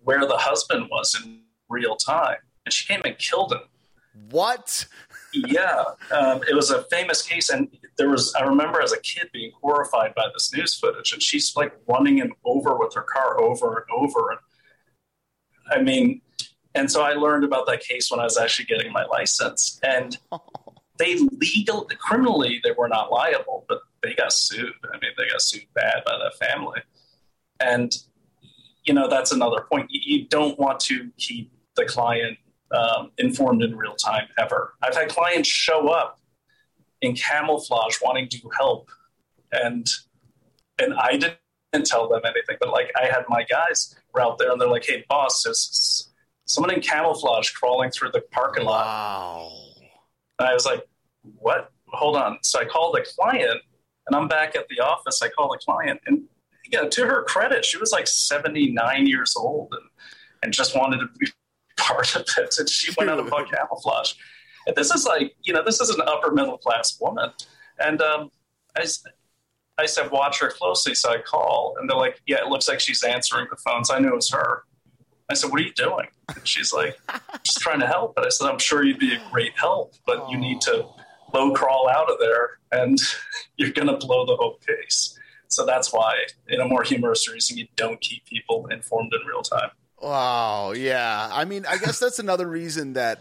[0.04, 1.40] where the husband was in
[1.70, 2.40] real time.
[2.66, 3.62] And she came and killed him.
[4.32, 4.86] What?
[5.34, 5.84] yeah.
[6.12, 7.50] Um, it was a famous case.
[7.50, 11.14] And there was, I remember as a kid being horrified by this news footage.
[11.14, 14.32] And she's like running him over with her car over and over.
[14.32, 14.40] And
[15.72, 16.22] I mean,
[16.76, 19.80] and so I learned about that case when I was actually getting my license.
[19.84, 20.18] And
[20.98, 24.74] they legal criminally they were not liable, but they got sued.
[24.94, 26.82] I mean, they got sued bad by that family,
[27.60, 27.96] and
[28.86, 29.88] you know that's another point.
[29.90, 32.38] You don't want to keep the client
[32.72, 34.74] um, informed in real time ever.
[34.82, 36.20] I've had clients show up
[37.02, 38.90] in camouflage wanting to help,
[39.52, 39.90] and
[40.80, 44.52] and I didn't tell them anything, but like I had my guys were out there
[44.52, 46.13] and they're like, "Hey, boss, there's
[46.54, 49.52] someone in camouflage crawling through the parking lot." Wow
[50.40, 50.84] and I was like,
[51.38, 51.72] what?
[51.88, 52.40] Hold on.
[52.42, 53.62] So I called the client
[54.08, 55.22] and I'm back at the office.
[55.22, 56.24] I call the client and
[56.66, 59.90] you know, to her credit, she was like 79 years old and,
[60.42, 61.28] and just wanted to be
[61.78, 62.56] part of it.
[62.58, 64.14] And she went out and bought camouflage.
[64.66, 67.32] And this is like, you know, this is an upper middle class woman.
[67.80, 68.32] And um,
[68.76, 68.88] I,
[69.78, 70.96] I said, watch her closely.
[70.96, 73.92] So I call and they're like, yeah, it looks like she's answering the phones.
[73.92, 74.64] I knew it was her.
[75.30, 76.08] I said, what are you doing?
[76.36, 76.98] And she's like,
[77.44, 78.16] just trying to help.
[78.16, 80.86] But I said, I'm sure you'd be a great help, but you need to
[81.34, 83.00] low crawl out of there and
[83.58, 85.18] you're going to blow the whole case.
[85.48, 86.14] So that's why,
[86.48, 89.70] in a more humorous reason, you don't keep people informed in real time.
[90.02, 90.74] Wow.
[90.74, 91.30] Yeah.
[91.32, 93.20] I mean, I guess that's another reason that,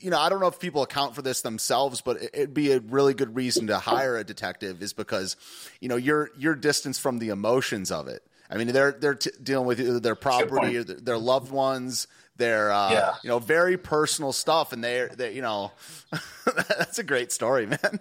[0.00, 2.80] you know, I don't know if people account for this themselves, but it'd be a
[2.80, 5.36] really good reason to hire a detective is because,
[5.80, 8.22] you know, you're, you're distanced from the emotions of it.
[8.50, 13.14] I mean, they're they're t- dealing with their property, their loved ones, their uh, yeah.
[13.22, 15.72] you know very personal stuff, and they're they you know
[16.68, 18.00] that's a great story, man.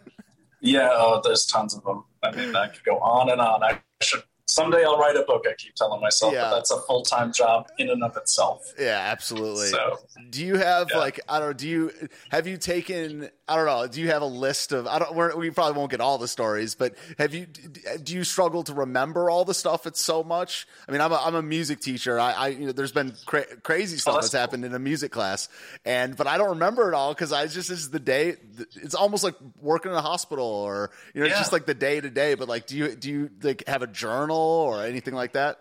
[0.61, 2.03] Yeah, oh, there's tons of them.
[2.23, 3.63] I mean, I could go on and on.
[3.63, 5.45] I should someday I'll write a book.
[5.49, 6.43] I keep telling myself, yeah.
[6.43, 8.73] but that's a full time job in and of itself.
[8.79, 9.67] Yeah, absolutely.
[9.67, 10.97] So, do you have yeah.
[10.97, 11.53] like I don't know?
[11.53, 11.91] Do you
[12.29, 13.29] have you taken?
[13.47, 13.85] I don't know.
[13.85, 14.87] Do you have a list of?
[14.87, 15.37] I don't.
[15.37, 17.45] we probably won't get all the stories, but have you?
[17.45, 19.85] Do you struggle to remember all the stuff?
[19.85, 20.67] It's so much.
[20.89, 22.19] I mean, I'm a, I'm a music teacher.
[22.19, 24.71] I, I you know, there's been cra- crazy stuff oh, that's, that's happened cool.
[24.71, 25.47] in a music class,
[25.85, 28.37] and but I don't remember it all because I just this is the day.
[28.77, 31.33] It's almost like working in a hospital, or you know, yeah.
[31.33, 32.33] it's just like the day to day.
[32.33, 34.35] But like, do you do you like have a journal?
[34.35, 35.59] or anything like that?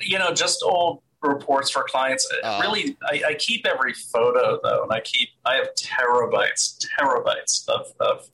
[0.00, 2.28] You know, just old reports for clients.
[2.42, 2.60] Oh.
[2.60, 7.86] Really, I, I keep every photo though, and I keep I have terabytes, terabytes of,
[8.00, 8.28] of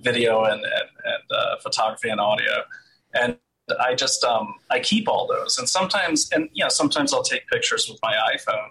[0.00, 2.62] video and and, and uh, photography and audio,
[3.14, 3.36] and
[3.80, 5.58] I just um, I keep all those.
[5.58, 8.68] And sometimes, and you know, sometimes I'll take pictures with my iPhone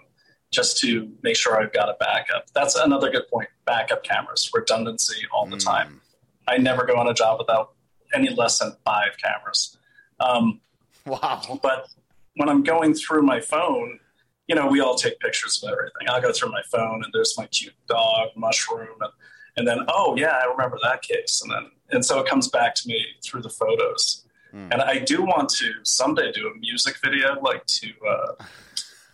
[0.52, 2.46] just to make sure I've got a backup.
[2.54, 3.48] That's another good point.
[3.64, 5.64] Backup cameras, redundancy all the Mm.
[5.64, 6.00] time.
[6.46, 7.72] I never go on a job without
[8.14, 9.76] any less than five cameras.
[10.20, 10.60] Um,
[11.06, 11.58] Wow.
[11.62, 11.88] but
[12.36, 13.98] when I'm going through my phone,
[14.46, 16.08] you know, we all take pictures of everything.
[16.08, 19.10] I'll go through my phone and there's my cute dog, mushroom, and,
[19.56, 21.40] and then, oh, yeah, I remember that case.
[21.42, 24.26] And then, and so it comes back to me through the photos.
[24.50, 24.68] Hmm.
[24.72, 28.44] And I do want to someday do a music video, like to uh,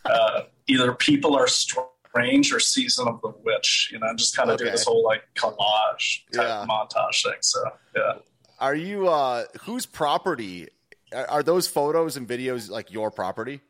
[0.07, 4.59] uh, either People Are Strange or Season of the Witch, you know, just kind of
[4.59, 6.67] do this whole like collage type Yeah.
[6.69, 7.37] montage thing.
[7.41, 7.63] So,
[7.95, 8.13] yeah.
[8.59, 10.69] Are you uh whose property
[11.13, 13.61] are, those photos and videos like your property?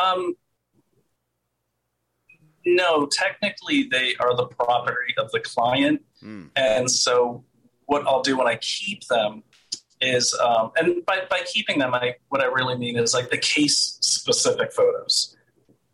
[0.00, 0.34] Um,
[2.64, 6.46] no, technically they are the property of the client, Hmm.
[6.56, 7.44] and so
[7.86, 9.44] what I'll do when I keep them
[10.00, 13.38] is, um, and by by keeping them, I what I really mean is like the
[13.38, 15.36] case specific photos.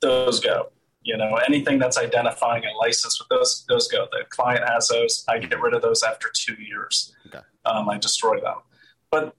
[0.00, 0.72] Those go.
[1.04, 4.06] You know, anything that's identifying a license with those, those go.
[4.12, 5.24] The client has those.
[5.28, 7.12] I get rid of those after two years.
[7.26, 7.40] Okay.
[7.64, 8.58] Um, I destroy them.
[9.10, 9.34] But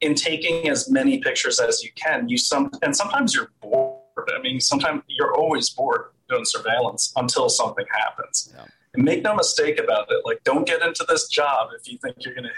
[0.00, 3.98] in taking as many pictures as you can, you some and sometimes you're bored.
[4.18, 8.52] I mean, sometimes you're always bored doing surveillance until something happens.
[8.54, 8.64] Yeah.
[8.94, 10.22] And make no mistake about it.
[10.24, 12.50] Like, don't get into this job if you think you're going to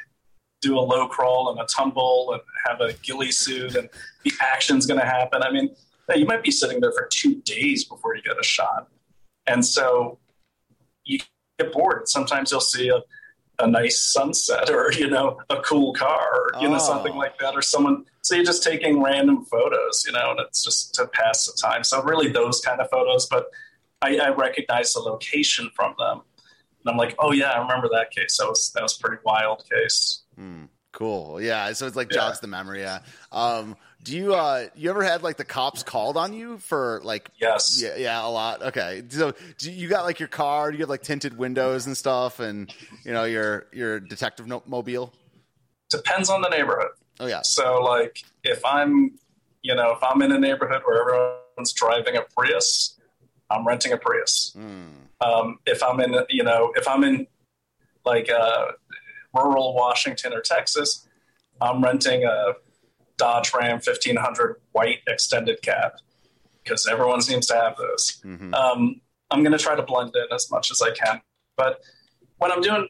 [0.62, 3.88] do a low crawl and a tumble and have a ghillie suit and
[4.24, 5.43] the action's going to happen.
[5.43, 5.74] I mean,
[6.14, 8.88] you might be sitting there for two days before you get a shot,
[9.47, 10.18] and so
[11.05, 11.18] you
[11.59, 12.09] get bored.
[12.09, 13.01] Sometimes you'll see a
[13.63, 16.79] a nice sunset or you know a cool car or you know Oh.
[16.79, 20.65] something like that or someone so you're just taking random photos you know and it's
[20.65, 23.47] just to pass the time so really those kind of photos but
[24.03, 26.23] i, I recognize the location from them
[26.85, 29.23] and i'm like oh yeah i remember that case that was that was a pretty
[29.25, 30.65] wild case Hmm.
[30.93, 31.41] Cool.
[31.41, 31.73] Yeah.
[31.73, 32.19] So it's like Yeah.
[32.21, 32.81] jogs the memory.
[32.83, 32.99] Yeah.
[33.33, 33.77] Um.
[34.03, 37.80] Do you uh you ever had like the cops called on you for like yes.
[37.82, 38.62] Yeah yeah a lot?
[38.62, 39.03] Okay.
[39.09, 42.40] So do you got like your car do you have like tinted windows and stuff
[42.40, 42.72] and
[43.05, 45.12] you know your your detective no- mobile?
[45.90, 46.90] Depends on the neighborhood.
[47.20, 47.42] Oh yeah.
[47.42, 49.12] So like if i'm
[49.62, 52.98] you know if i'm in a neighborhood where everyone's driving a prius
[53.50, 54.53] i'm renting a prius.
[54.55, 54.84] Hmm.
[55.20, 57.26] um, if I'm in, you know, if I'm in
[58.05, 58.72] like uh,
[59.34, 61.07] rural Washington or Texas,
[61.61, 62.55] I'm renting a
[63.23, 65.93] Dodge Ram 1500 white extended cab
[66.64, 68.20] because everyone seems to have those.
[68.25, 68.53] Mhm.
[68.53, 69.01] Um,
[69.31, 71.23] I'm going to try to blend in as much as I can.
[71.57, 71.81] But
[72.39, 72.89] when I'm doing,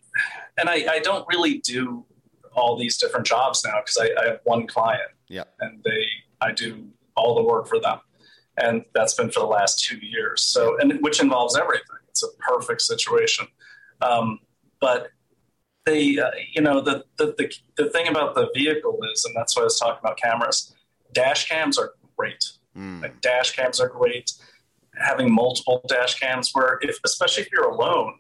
[0.57, 2.07] and I, I don't really do
[2.55, 5.55] all these different jobs now because I, I have one client Yep.
[5.61, 6.07] and they,
[6.41, 7.99] I do all the work for them.
[8.57, 10.41] And that's been for the last two years.
[10.43, 11.85] So, and which involves everything.
[12.09, 13.47] It's a perfect situation.
[14.01, 14.39] Um,
[14.81, 15.09] but
[15.85, 19.57] they, uh, you know, the, the, the, the thing about the vehicle is, and that's
[19.57, 20.75] why I was talking about cameras,
[21.13, 22.45] dash cams are great.
[22.75, 23.03] Hmm.
[23.03, 24.33] Like dash cams are great.
[24.97, 28.15] Having multiple dash cams, where if especially if you're alone,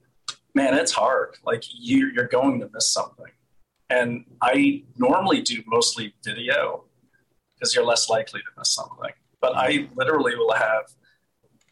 [0.54, 1.36] man, it's hard.
[1.44, 3.26] Like you, you're going to miss something.
[3.90, 6.84] And I normally do mostly video
[7.54, 9.12] because you're less likely to miss something.
[9.40, 10.84] But I literally will have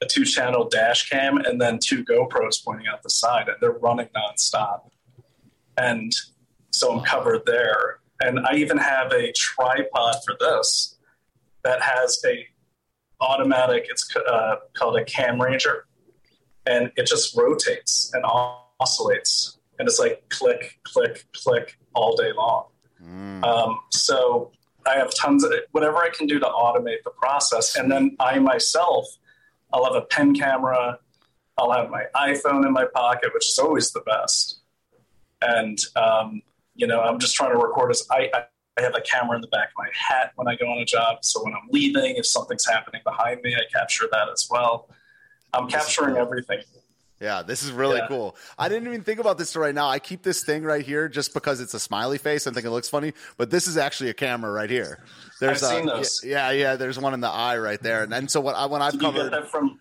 [0.02, 4.08] a two-channel dash cam and then two GoPros pointing out the side, and they're running
[4.16, 4.90] nonstop.
[5.88, 6.12] And
[6.72, 8.00] so I'm covered there.
[8.20, 10.98] And I even have a tripod for this
[11.64, 12.46] that has a
[13.20, 13.86] automatic.
[13.88, 15.82] It's uh, called a CamRanger,
[16.66, 22.66] and it just rotates and oscillates, and it's like click, click, click all day long.
[22.98, 23.44] Hmm.
[23.44, 24.52] Um, so
[24.86, 28.38] I have tons of whatever I can do to automate the process, and then I
[28.38, 29.06] myself,
[29.72, 30.98] I'll have a pen camera,
[31.58, 34.59] I'll have my iPhone in my pocket, which is always the best,
[35.42, 36.42] and um,
[36.74, 38.30] you know I'm just trying to record as I.
[38.34, 38.44] I
[38.78, 40.84] I have a camera in the back of my hat when I go on a
[40.86, 41.18] job.
[41.22, 44.88] So when I'm leaving, if something's happening behind me, I capture that as well.
[45.52, 46.22] I'm This capturing cool.
[46.22, 46.60] everything.
[47.20, 48.06] Yeah, this is really Yeah.
[48.06, 48.36] cool.
[48.58, 49.88] I didn't even think about this right now.
[49.90, 52.46] I keep this thing right here just because it's a smiley face.
[52.46, 55.04] I think it looks funny, but this is actually a camera right here.
[55.40, 56.22] There's I've a, seen those.
[56.24, 56.76] Yeah, yeah.
[56.76, 58.04] There's one in the eye right there.
[58.04, 59.78] And then so what I when I've Did covered, that from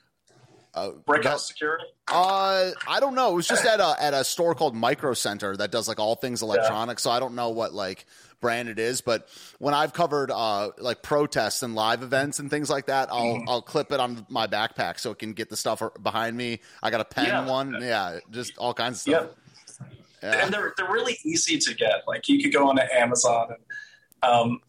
[0.74, 1.86] uh, Brickhouse Security?
[2.07, 3.32] uh, I don't know.
[3.32, 6.15] It was just at a at a store called Micro Center that does like all
[6.15, 6.99] things electronic.
[6.99, 8.05] So I don't know what like
[8.41, 9.28] brand it is, but
[9.59, 13.49] when I've covered uh like protests and live events and things like that, I'll Mm-hmm.
[13.49, 16.59] I'll clip it on my backpack so it can get the stuff behind me.
[16.82, 17.45] I got a pen Yeah.
[17.47, 19.17] one, yeah, just all kinds of Yeah.
[19.20, 19.88] stuff.
[20.24, 20.43] Yeah.
[20.43, 22.07] and they're they're really easy to get.
[22.07, 24.59] Like you could go on to Amazon and um,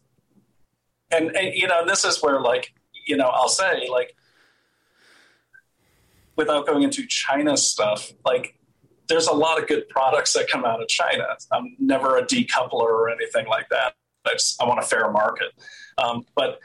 [1.11, 2.73] and, and you know, this is where like
[3.05, 4.15] you know, I'll say like
[6.35, 8.57] without going into China stuff, like
[9.07, 11.25] there's a lot of good products that come out of China.
[11.51, 13.93] I'm never a decoupler or anything like that.
[14.25, 15.51] I just I want a fair market,
[15.97, 16.59] um, but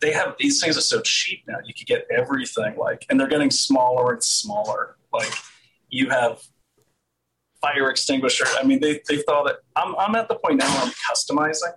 [0.00, 1.56] they have these things are so cheap now.
[1.64, 4.96] You can get everything like, and they're getting smaller and smaller.
[5.12, 5.32] Like
[5.88, 6.40] you have
[7.60, 8.46] fire extinguisher.
[8.58, 9.56] I mean, they they've thought it.
[9.76, 11.72] I'm I'm at the point now where I'm customizing.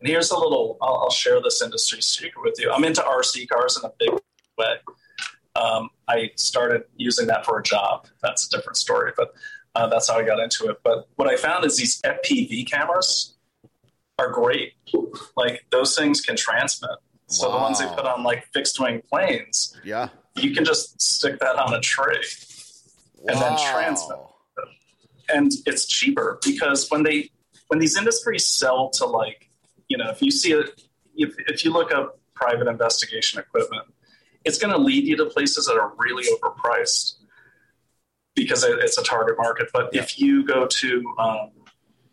[0.00, 0.78] And here's a little.
[0.82, 2.70] I'll, I'll share this industry secret with you.
[2.70, 4.10] I'm into RC cars in a big
[4.58, 4.74] way.
[5.56, 8.06] Um, I started using that for a job.
[8.22, 9.34] That's a different story, but
[9.74, 10.78] uh, that's how I got into it.
[10.84, 13.34] But what I found is these FPV cameras
[14.18, 14.74] are great.
[15.36, 16.90] Like those things can transmit.
[17.26, 17.56] So wow.
[17.56, 21.56] the ones they put on like fixed wing planes, yeah, you can just stick that
[21.56, 22.20] on a tray
[23.18, 23.32] wow.
[23.32, 24.18] and then transmit.
[25.32, 27.30] And it's cheaper because when they
[27.68, 29.48] when these industries sell to like,
[29.88, 30.82] you know, if you see it,
[31.14, 33.84] if, if you look up private investigation equipment,
[34.44, 37.14] it's going to lead you to places that are really overpriced
[38.34, 39.68] because it's a target market.
[39.72, 40.02] But yeah.
[40.02, 41.50] if you go to, um,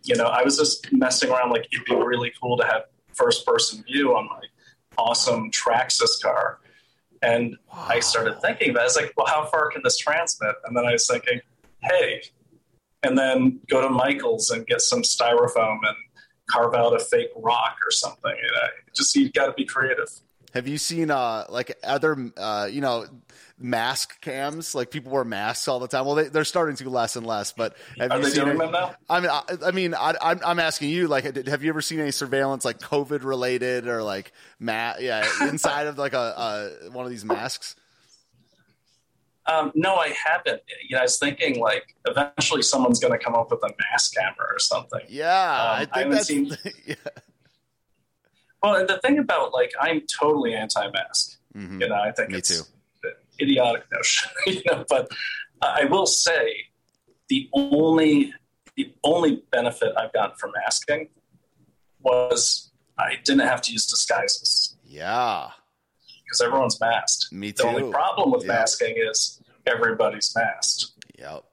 [0.03, 3.45] you know, I was just messing around like it'd be really cool to have first
[3.45, 4.41] person view on my
[4.97, 6.59] awesome Traxxas car.
[7.21, 7.85] And wow.
[7.89, 8.81] I started thinking that.
[8.81, 10.55] I was like, well, how far can this transmit?
[10.65, 11.41] And then I was thinking,
[11.81, 12.23] hey,
[13.03, 15.95] and then go to Michael's and get some styrofoam and
[16.49, 18.35] carve out a fake rock or something.
[18.35, 20.09] You know, just you've got to be creative.
[20.57, 23.05] Have you seen uh like other uh you know
[23.59, 24.73] mask cams?
[24.73, 26.05] Like people wear masks all the time.
[26.05, 27.51] Well, they, they're starting to less and less.
[27.51, 28.95] But have are you seen now?
[29.07, 31.07] I mean, I, I mean, I, am I'm asking you.
[31.07, 35.85] Like, have you ever seen any surveillance like COVID related or like ma- yeah inside
[35.85, 36.17] of like a,
[36.87, 37.75] a one of these masks?
[39.45, 40.63] Um, no, I haven't.
[40.89, 44.15] You know, I was thinking like eventually someone's going to come up with a mask
[44.15, 45.01] camera or something.
[45.07, 46.27] Yeah, um, I think I that's.
[46.27, 46.95] Seen, yeah.
[48.67, 51.37] Well, and the thing about like I'm totally anti-mask.
[51.55, 51.81] Mm-hmm.
[51.81, 53.11] You know, I think Me it's too.
[53.41, 54.29] idiotic notion.
[54.47, 55.09] you know, but
[55.61, 56.53] I will say
[57.29, 58.33] the only
[58.75, 61.09] the only benefit I've gotten from masking
[62.01, 64.75] was I didn't have to use disguises.
[64.85, 65.49] Yeah.
[66.25, 67.31] Because everyone's masked.
[67.31, 67.63] Me too.
[67.63, 68.49] The only problem with yep.
[68.49, 70.91] masking is everybody's masked.
[71.17, 71.43] Yep.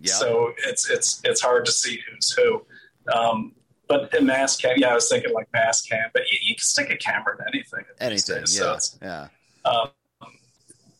[0.00, 0.14] Yep.
[0.14, 2.64] So it's it's it's hard to see who's who.
[3.12, 3.52] Um,
[3.88, 6.62] but the mask cam, yeah, I was thinking like mask cam, but you, you can
[6.62, 7.84] stick a camera in anything.
[8.00, 9.28] Anything, days, yeah, so yeah.
[9.64, 9.88] Um,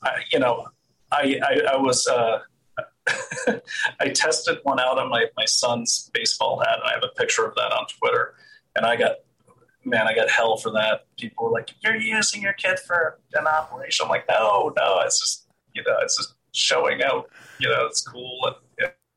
[0.03, 0.69] I, you know,
[1.11, 2.41] I I, I was uh,
[4.01, 7.45] I tested one out on my my son's baseball hat, and I have a picture
[7.45, 8.35] of that on Twitter,
[8.77, 9.17] and I got
[9.85, 11.07] man, I got hell for that.
[11.17, 15.21] People were like, "You're using your kid for an operation." I'm like, "No, no, it's
[15.21, 17.31] just you know, it's just showing out.
[17.59, 18.57] You know, it's cool." And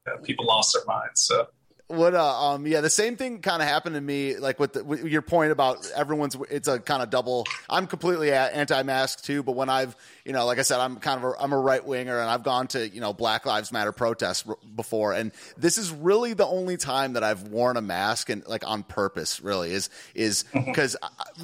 [0.07, 1.21] know, people lost their minds.
[1.21, 1.47] So
[1.89, 4.83] what uh um yeah the same thing kind of happened to me like with, the,
[4.83, 9.53] with, your point about everyone's it's a kind of double i'm completely anti-mask too but
[9.53, 9.95] when i've
[10.29, 12.43] you know like i said i'm kind of a, i'm a right winger and i've
[12.43, 16.45] gone to you know black lives matter protests r- before and this is really the
[16.45, 20.95] only time that i've worn a mask and like on purpose really is is because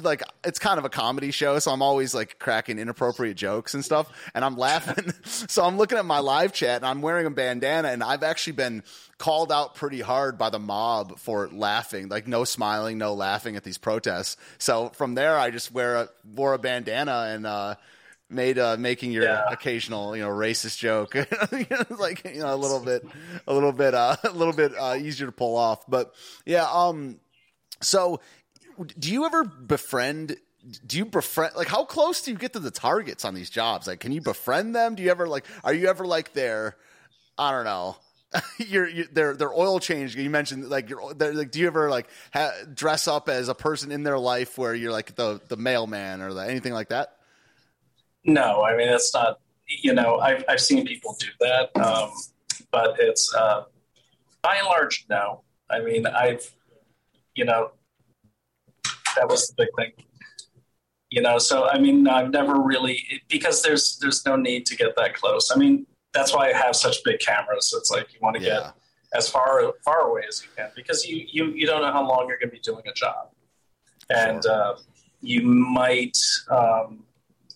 [0.02, 3.84] like it's kind of a comedy show so i'm always like cracking inappropriate jokes and
[3.84, 7.30] stuff and i'm laughing so i'm looking at my live chat and i'm wearing a
[7.30, 8.84] bandana and i've actually been
[9.18, 13.64] called out pretty hard by the mob for laughing, like no smiling, no laughing at
[13.64, 14.36] these protests.
[14.58, 17.76] So from there, I just wear a wore a bandana and uh,
[18.28, 19.44] made uh, making your yeah.
[19.50, 21.14] occasional you know racist joke
[21.98, 23.06] like you know a little bit
[23.46, 25.86] a little bit uh, a little bit uh, easier to pull off.
[25.88, 26.14] But
[26.44, 27.20] yeah, um,
[27.80, 28.20] so
[28.98, 30.36] do you ever befriend
[30.84, 33.86] do you befriend like how close do you get to the targets on these jobs
[33.86, 36.76] like can you befriend them do you ever like are you ever like there
[37.38, 37.96] i don't know
[38.58, 40.16] you're, you're their their oil change.
[40.16, 43.92] You mentioned like you're like, do you ever like ha- dress up as a person
[43.92, 47.15] in their life where you're like the the mailman or the, anything like that?
[48.26, 49.38] No, I mean it's not.
[49.68, 52.10] You know, I've I've seen people do that, um,
[52.70, 53.64] but it's uh,
[54.42, 55.42] by and large no.
[55.70, 56.52] I mean, I've
[57.34, 57.72] you know
[59.16, 60.04] that was the big thing.
[61.10, 64.94] You know, so I mean, I've never really because there's there's no need to get
[64.96, 65.50] that close.
[65.54, 67.74] I mean, that's why I have such big cameras.
[67.76, 68.48] It's like you want to yeah.
[68.48, 68.72] get
[69.14, 72.26] as far far away as you can because you you you don't know how long
[72.28, 73.30] you're going to be doing a job,
[74.10, 74.52] and sure.
[74.52, 74.76] uh,
[75.20, 76.18] you might
[76.50, 77.05] um,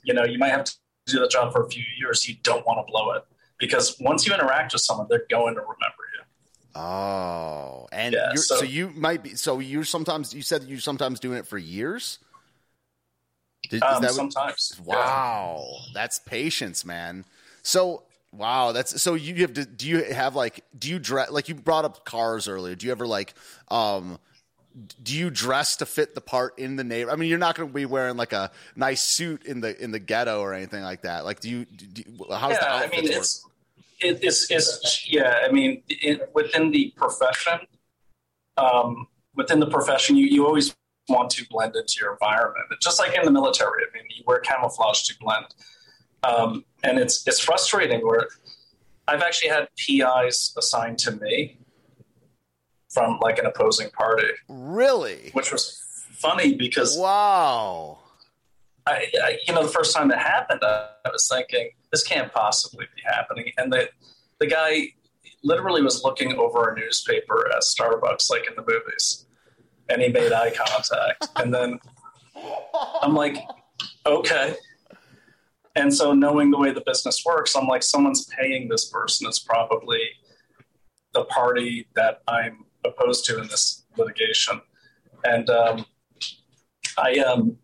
[0.04, 0.74] you know you might have to
[1.06, 2.28] do the job for a few years.
[2.28, 3.24] You don't want to blow it
[3.58, 5.76] because once you interact with someone, they're going to remember
[6.14, 6.80] you.
[6.80, 9.34] Oh, and yeah, so, so, you might be.
[9.34, 12.18] So you sometimes you said you're sometimes doing it for years.
[13.68, 14.80] Did, um, that sometimes.
[14.84, 15.90] Wow, yeah.
[15.94, 17.24] that's patience, man.
[17.62, 21.48] So Wow, that's so you have to do you have like do you dress like
[21.48, 22.76] you brought up cars earlier?
[22.76, 23.34] Do you ever like
[23.68, 24.20] um
[25.02, 27.10] do you dress to fit the part in the neighbor?
[27.10, 29.90] I mean, you're not going to be wearing like a nice suit in the in
[29.90, 31.24] the ghetto or anything like that.
[31.24, 31.64] Like, do you?
[31.64, 33.12] Do you how's yeah, the I mean, work?
[33.12, 33.46] it's
[34.00, 35.40] it, it's it's yeah.
[35.44, 37.60] I mean, it, within the profession,
[38.56, 40.74] um, within the profession, you you always
[41.08, 42.66] want to blend into your environment.
[42.80, 45.46] Just like in the military, I mean, you wear camouflage to blend,
[46.22, 48.06] um, and it's it's frustrating.
[48.06, 48.28] Where
[49.08, 51.58] I've actually had PIs assigned to me
[52.90, 55.30] from like an opposing party, really?
[55.32, 55.82] which was
[56.12, 57.98] funny because Wow.
[58.86, 62.32] I, I, you know, the first time it happened, I, I was thinking this can't
[62.32, 63.52] possibly be happening.
[63.58, 63.88] And the
[64.38, 64.88] the guy
[65.42, 69.26] literally was looking over a newspaper at Starbucks, like in the movies,
[69.88, 71.28] and he made eye contact.
[71.36, 71.78] And then
[73.02, 73.36] I'm like,
[74.06, 74.56] okay.
[75.76, 79.28] And so, knowing the way the business works, I'm like, someone's paying this person.
[79.28, 80.02] It's probably
[81.12, 84.60] the party that I'm opposed to in this litigation.
[85.24, 85.84] And um,
[86.98, 87.58] I um,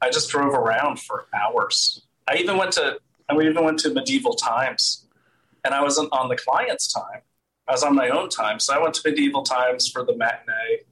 [0.00, 2.02] I just drove around for hours.
[2.28, 5.06] I even went to I even went to medieval times,
[5.64, 7.22] and I wasn't on the client's time.
[7.66, 10.82] I was on my own time, so I went to medieval times for the matinee,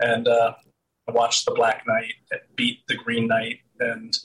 [0.00, 0.54] and uh,
[1.08, 2.14] I watched the Black Knight
[2.56, 4.16] beat the Green Knight, and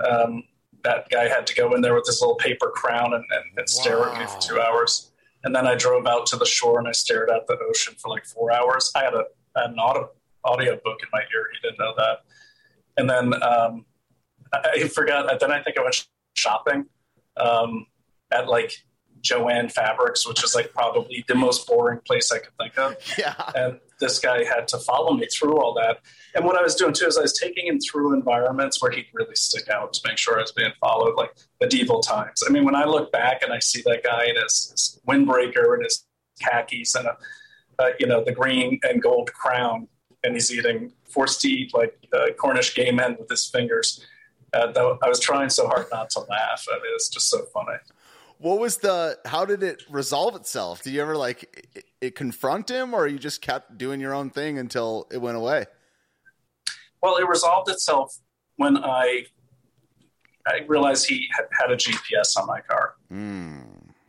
[0.00, 0.42] um,
[0.82, 3.68] that guy had to go in there with his little paper crown and, and, and
[3.68, 5.07] stare at me for two hours.
[5.44, 8.08] And then I drove out to the shore and I stared at the ocean for
[8.08, 8.90] like four hours.
[8.96, 9.24] I had a
[9.54, 10.10] an audio
[10.44, 11.46] audio book in my ear.
[11.52, 12.18] You didn't know that.
[12.96, 13.84] And then um,
[14.52, 15.40] I I forgot.
[15.40, 16.86] Then I think I went shopping
[17.36, 17.86] um,
[18.32, 18.72] at like
[19.22, 22.96] Jo-Ann Fabrics, which is like probably the most boring place I could think of.
[23.18, 23.34] Yeah.
[23.54, 25.98] And this guy had to follow me through all that.
[26.34, 29.06] And what I was doing too is I was taking him through environments where he'd
[29.12, 32.42] really stick out to make sure I was being followed, like medieval times.
[32.46, 35.74] I mean, when I look back and I see that guy in his, his windbreaker
[35.74, 36.04] and his
[36.40, 37.16] khakis and a,
[37.80, 39.88] uh, you know, the green and gold crown,
[40.24, 44.04] and he's eating forced to eat like uh, Cornish game hen with his fingers.
[44.52, 46.66] Uh, though I was trying so hard not to laugh.
[46.70, 47.78] I mean, it's just so funny.
[48.38, 49.18] What was the?
[49.24, 50.82] How did it resolve itself?
[50.82, 54.30] Did you ever like it, it confront him, or you just kept doing your own
[54.30, 55.66] thing until it went away?
[57.02, 58.16] Well, it resolved itself
[58.56, 59.24] when I
[60.46, 61.28] I realized he
[61.58, 63.60] had, a GPS on my car, Hmm.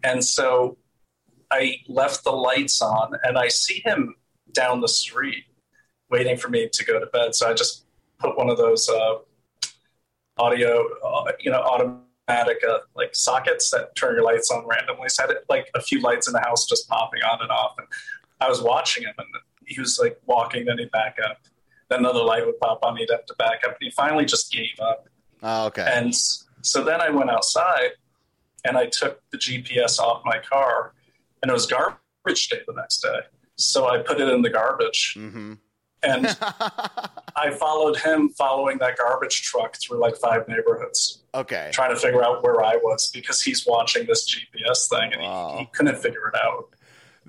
[0.04, 0.78] and so
[1.52, 4.16] I left the lights on, and I see him
[4.54, 5.46] down the street
[6.10, 7.36] waiting for me to go to bed.
[7.36, 7.86] So I just
[8.20, 9.16] put one of those uh,
[10.38, 15.10] audio, uh, you know, automatic uh, like sockets that turn your lights on randomly.
[15.10, 17.76] So I had like a few lights in the house just popping on and off,
[17.78, 17.88] and
[18.40, 19.28] I was watching him, and
[19.66, 21.38] he was like walking, then he'd back up.
[21.90, 23.72] Then another light would pop on, he'd have to back up.
[23.72, 25.08] And he finally just gave up.
[25.42, 25.90] Oh, okay.
[25.92, 26.14] And
[26.62, 27.92] so then I went outside
[28.66, 30.94] and I took the GPS off my car,
[31.42, 33.20] and it was garbage day the next day.
[33.56, 35.54] So I put it in the garbage, hmm
[36.04, 36.26] and
[37.36, 41.70] I followed him following that garbage truck through like five neighborhoods, okay.
[41.74, 45.54] trying to figure out where I was because he's watching this GPS thing and Wow.
[45.54, 46.70] he, he couldn't figure it out.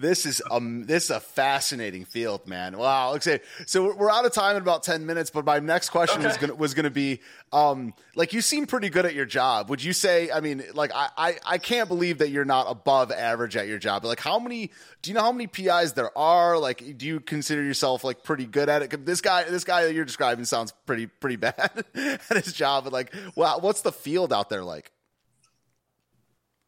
[0.00, 2.78] This is um this is a fascinating field, man.
[2.78, 3.14] Wow.
[3.16, 6.36] Okay, so we're- out of time in about ten minutes, but my next question was
[6.38, 7.20] gonna was gonna be,
[7.52, 9.68] um, like you seem pretty good at your job.
[9.68, 10.30] Would you say?
[10.30, 13.78] I mean, like I, I I can't believe that you're not above average at your
[13.78, 14.04] job.
[14.04, 14.70] Like how many?
[15.02, 16.58] Do you know how many PIs there are?
[16.58, 19.04] Like, do you consider yourself like pretty good at it?
[19.06, 22.84] This guy, this guy that you're describing sounds pretty pretty bad at his job.
[22.84, 24.90] But like, wow, what's the field out there like?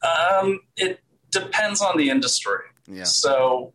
[0.03, 2.59] Um, it depends on the industry.
[2.87, 3.05] Yeah.
[3.05, 3.72] So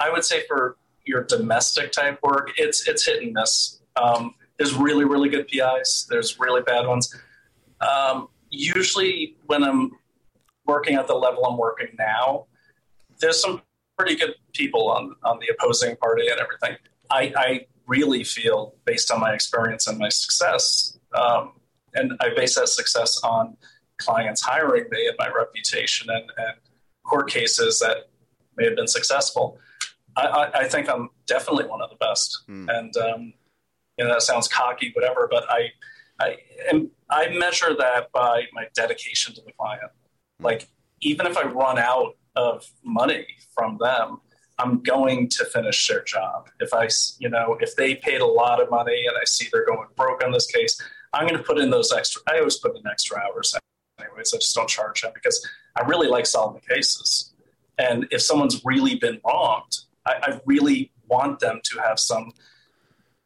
[0.00, 3.80] I would say for your domestic type work, it's it's hit and miss.
[3.96, 6.06] Um, there's really really good PIs.
[6.08, 7.14] There's really bad ones.
[7.80, 9.92] Um, usually, when I'm
[10.66, 12.46] working at the level I'm working now,
[13.20, 13.62] there's some
[13.96, 16.76] pretty good people on on the opposing party and everything.
[17.10, 21.52] I, I really feel, based on my experience and my success, um,
[21.94, 23.56] and I base that success on
[23.96, 26.56] clients hiring me and my reputation and, and
[27.02, 28.10] court cases that
[28.58, 29.58] may have been successful.
[30.16, 32.42] I, I, I think I'm definitely one of the best.
[32.46, 32.68] Hmm.
[32.68, 33.32] And um,
[33.96, 35.70] you know that sounds cocky, whatever, but I
[36.20, 36.36] I
[36.70, 39.90] am, I measure that by my dedication to the client.
[40.40, 40.68] Like
[41.00, 44.20] even if I run out of money from them,
[44.58, 46.48] I'm going to finish their job.
[46.60, 46.88] If I
[47.18, 50.24] you know if they paid a lot of money and I see they're going broke
[50.24, 50.80] on this case,
[51.12, 52.22] I'm going to put in those extra.
[52.28, 53.54] I always put in extra hours
[54.00, 54.32] anyways.
[54.34, 55.46] I just don't charge them because
[55.76, 57.27] I really like solving cases.
[57.78, 62.32] And if someone's really been wronged, I, I really want them to have some,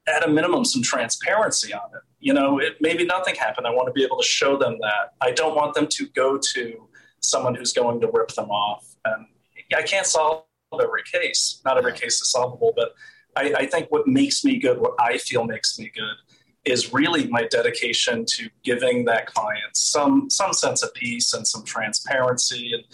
[0.07, 2.03] at a minimum, some transparency on it.
[2.21, 3.67] You know, it, maybe nothing happened.
[3.67, 5.15] I want to be able to show them that.
[5.21, 6.89] I don't want them to go to
[7.21, 8.95] someone who's going to rip them off.
[9.05, 9.27] And
[9.75, 10.45] I can't solve
[10.81, 11.61] every case.
[11.65, 12.95] Not every case is solvable, but
[13.37, 16.17] I, I think what makes me good, what I feel makes me good,
[16.65, 21.65] is really my dedication to giving that client some some sense of peace and some
[21.65, 22.85] transparency and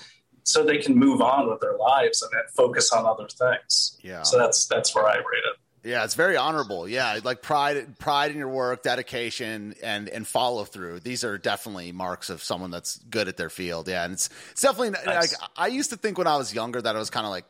[0.49, 3.99] so they can move on with their lives and then focus on other things.
[4.03, 4.22] Yeah.
[4.22, 5.59] So that's that's where I rate it.
[5.84, 6.88] Yeah, it's very honorable.
[6.88, 11.01] Yeah, like pride, pride in your work, dedication, and and follow through.
[11.01, 13.88] These are definitely marks of someone that's good at their field.
[13.88, 15.32] Yeah, and it's it's definitely nice.
[15.32, 17.44] like I used to think when I was younger that it was kind of like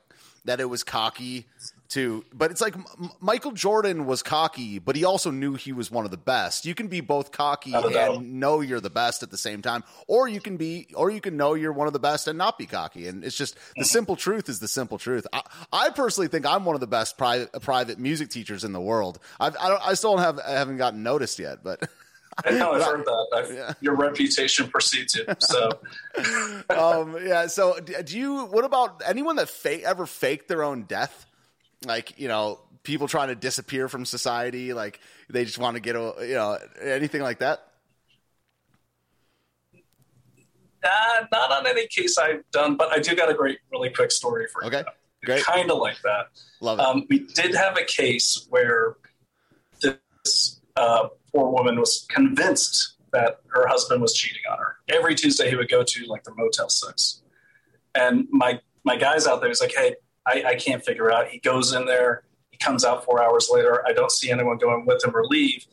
[0.44, 1.46] that it was cocky
[1.88, 5.90] to but it's like M- Michael Jordan was cocky but he also knew he was
[5.90, 9.30] one of the best you can be both cocky and know you're the best at
[9.30, 11.98] the same time or you can be or you can know you're one of the
[11.98, 13.82] best and not be cocky and it's just the mm-hmm.
[13.84, 17.16] simple truth is the simple truth I, I, personally think I'm one of the best
[17.16, 21.02] private private music teachers in the world I've, I, I still have I haven't gotten
[21.02, 21.88] noticed yet but
[22.44, 23.48] I know I've heard that.
[23.58, 23.72] Yeah.
[23.80, 25.24] Your reputation precedes you.
[25.38, 25.70] So,
[26.70, 27.46] um, yeah.
[27.46, 28.44] So, do you?
[28.46, 31.26] What about anyone that fake ever faked their own death?
[31.86, 35.94] Like you know people trying to disappear from society like they just want to get
[35.96, 37.68] a you know anything like that
[40.84, 44.10] uh, not on any case I've done, but I do got a great, really quick
[44.10, 44.78] story for okay.
[44.78, 44.80] you.
[44.82, 44.90] Okay,
[45.24, 45.44] great.
[45.44, 46.26] Kind of like that.
[46.60, 46.84] Love it.
[46.84, 48.96] Um, we did have a case where
[49.80, 54.76] this uh, poor woman was convinced that her husband was cheating on her.
[54.88, 57.22] Every Tuesday, he would go to like the Motel Six,
[57.94, 59.48] and my my guy's out there.
[59.48, 59.96] He's like, "Hey,
[60.28, 61.28] I, I can't figure out.
[61.28, 63.82] He goes in there, he comes out four hours later.
[63.86, 65.64] I don't see anyone going with him or leave.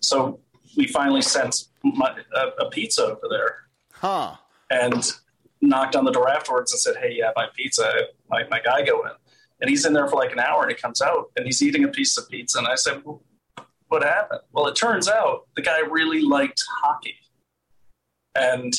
[0.00, 0.40] So
[0.76, 3.56] we finally sent my, a, a, pizza over there.
[3.92, 4.36] Huh.
[4.70, 5.12] And
[5.60, 7.92] knocked on the door afterwards and said, Hey, yeah, my pizza,
[8.30, 9.12] my, my guy go in.
[9.60, 11.84] And he's in there for like an hour and he comes out and he's eating
[11.84, 12.58] a piece of pizza.
[12.58, 13.22] And I said, well,
[13.88, 14.40] What happened?
[14.52, 17.16] Well, it turns out the guy really liked hockey.
[18.36, 18.72] And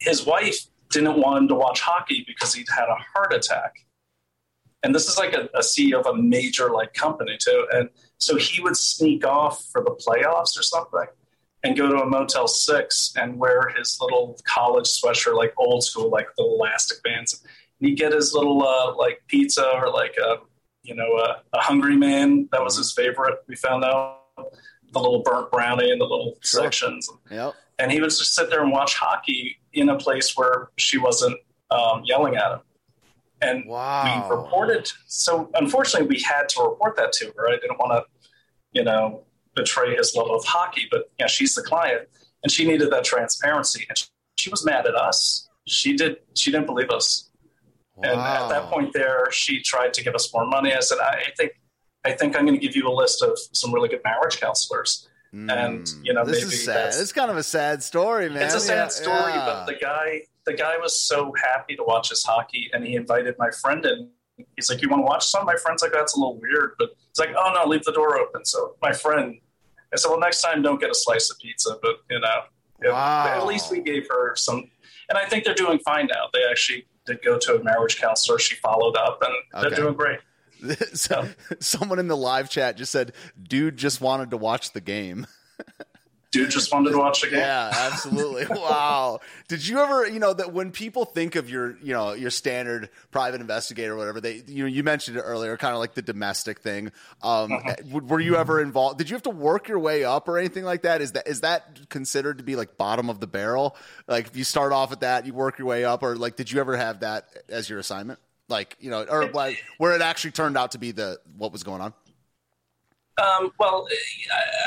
[0.00, 0.58] his wife
[0.90, 3.74] didn't want him to watch hockey because he'd had a heart attack
[4.82, 7.66] and this is like a, a CEO of a major like company too.
[7.72, 11.06] And so he would sneak off for the playoffs or something
[11.64, 16.10] and go to a Motel Six and wear his little college sweatshirt, like old school,
[16.10, 17.42] like the elastic bands.
[17.80, 20.36] And he'd get his little uh, like pizza or like a
[20.82, 23.38] you know a, a, Hungry Man that was his favorite.
[23.48, 26.62] We found out the little burnt brownie and the little sure.
[26.62, 27.10] sections.
[27.30, 27.54] Yep.
[27.80, 31.36] And he would just sit there and watch hockey in a place where she wasn't
[31.70, 32.60] um, yelling at him.
[33.40, 34.28] And wow.
[34.28, 34.90] we reported.
[35.06, 37.48] So unfortunately, we had to report that to her.
[37.48, 38.04] I didn't want to,
[38.72, 39.22] you know,
[39.54, 42.08] betray his love of hockey, but yeah, she's the client,
[42.42, 43.86] and she needed that transparency.
[43.88, 43.98] And
[44.36, 45.48] she was mad at us.
[45.66, 46.18] She did.
[46.34, 47.30] She didn't believe us.
[47.96, 48.10] Wow.
[48.10, 50.72] And at that point, there, she tried to give us more money.
[50.72, 51.52] I said, I think,
[52.04, 55.08] I think I'm going to give you a list of some really good marriage counselors.
[55.34, 56.94] Mm, and you know, this maybe is sad.
[56.94, 58.42] It's kind of a sad story, man.
[58.42, 59.44] It's a sad yeah, story, yeah.
[59.44, 63.34] but the guy the guy was so happy to watch his hockey, and he invited
[63.38, 64.10] my friend in.
[64.56, 66.90] He's like, "You want to watch some?" My friend's like, "That's a little weird," but
[66.96, 69.38] he's like, "Oh no, leave the door open." So my friend,
[69.92, 72.40] I said, "Well, next time, don't get a slice of pizza, but you know,
[72.90, 73.26] wow.
[73.28, 74.70] at least we gave her some."
[75.10, 76.28] And I think they're doing fine now.
[76.32, 78.38] They actually did go to a marriage counselor.
[78.38, 80.20] She followed up, and they're doing great.
[80.94, 81.28] so,
[81.60, 85.26] someone in the live chat just said, "Dude just wanted to watch the game."
[86.30, 87.40] dude just wanted to watch the game.
[87.40, 88.46] Yeah, absolutely.
[88.50, 89.20] wow.
[89.48, 92.90] Did you ever, you know, that when people think of your, you know, your standard
[93.10, 96.02] private investigator or whatever, they, you know, you mentioned it earlier, kind of like the
[96.02, 96.92] domestic thing.
[97.22, 98.00] Um, uh-huh.
[98.00, 98.98] Were you ever involved?
[98.98, 101.00] Did you have to work your way up or anything like that?
[101.00, 103.76] Is that is that considered to be like bottom of the barrel?
[104.06, 106.52] Like if you start off at that, you work your way up, or like did
[106.52, 108.18] you ever have that as your assignment?
[108.48, 111.62] Like you know, or like where it actually turned out to be the what was
[111.62, 111.94] going on?
[113.18, 113.86] Um, well,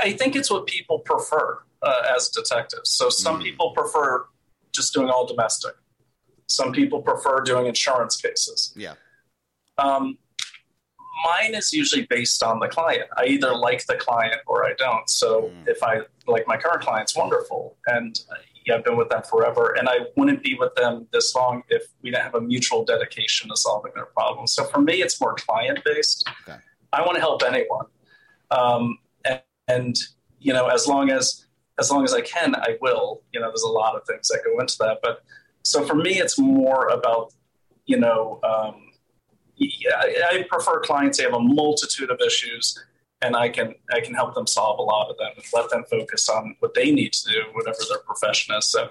[0.04, 2.90] I think it's what people prefer uh, as detectives.
[2.90, 3.44] So some mm.
[3.44, 4.26] people prefer
[4.74, 5.74] just doing all domestic.
[6.48, 8.74] Some people prefer doing insurance cases.
[8.76, 8.96] Yeah.
[9.78, 10.18] Um,
[11.26, 13.04] mine is usually based on the client.
[13.18, 15.10] I either like the client or I don't.
[15.10, 15.68] So mm.
[15.68, 18.36] if I like my current client's wonderful, and uh,
[18.66, 21.84] yeah, I've been with them forever, and I wouldn't be with them this long if
[22.02, 24.54] we didn't have a mutual dedication to solving their problems.
[24.54, 26.28] So for me, it's more client based.
[26.48, 26.60] Okay.
[26.94, 27.86] I want to help anyone.
[28.52, 29.96] Um, and, and,
[30.40, 31.46] you know, as long as
[31.80, 33.24] as long as I can, I will.
[33.34, 35.24] You know, there's a lot of things that go into that, but
[35.64, 37.34] so for me, it's more about
[37.86, 38.76] you know, um,
[39.58, 42.78] yeah, I prefer clients who have a multitude of issues,
[43.22, 45.84] and I can I can help them solve a lot of them and let them
[45.90, 48.68] focus on what they need to do, whatever their profession is.
[48.68, 48.90] So.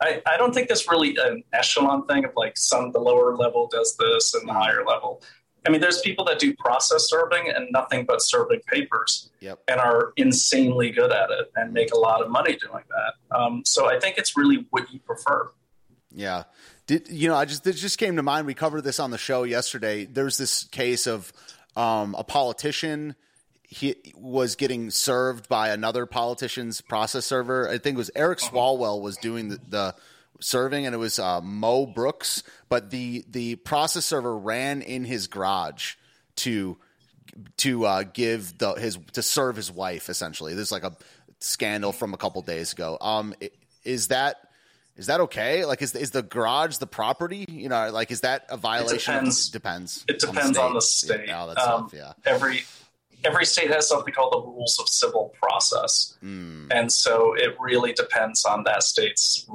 [0.00, 3.66] I, I don't think it's really an echelon thing of like some the lower level
[3.66, 5.20] does this and the higher level.
[5.66, 9.60] I mean, there's people that do process serving and nothing but serving papers yep.
[9.68, 13.36] and are insanely good at it and make a lot of money doing that.
[13.36, 15.50] Um, so I think it's really what you prefer.
[16.14, 16.44] Yeah.
[16.86, 17.34] Did you know?
[17.34, 18.46] I just it just came to mind.
[18.46, 20.06] We covered this on the show yesterday.
[20.06, 21.32] There's this case of
[21.76, 23.14] um, a politician
[23.68, 27.68] he was getting served by another politician's process server.
[27.68, 29.94] I think it was Eric Swalwell was doing the, the
[30.40, 32.42] serving, and it was uh, Mo Brooks.
[32.68, 35.94] But the the process server ran in his garage
[36.36, 36.78] to
[37.58, 40.08] to uh, give the his to serve his wife.
[40.08, 40.96] Essentially, there's like a
[41.40, 42.98] scandal from a couple days ago.
[43.00, 43.34] Um,
[43.84, 44.36] is that
[44.96, 45.64] is that okay?
[45.64, 47.44] Like, is is the garage the property?
[47.48, 49.14] You know, like is that a violation?
[49.14, 49.48] depends.
[49.50, 50.04] depends.
[50.08, 51.28] It depends on the state.
[51.28, 51.90] Yeah, oh, Um.
[51.94, 52.12] Yeah.
[52.24, 52.64] Every
[53.24, 56.68] every state has something called the rules of civil process, Mm.
[56.72, 59.48] and so it really depends on that state's.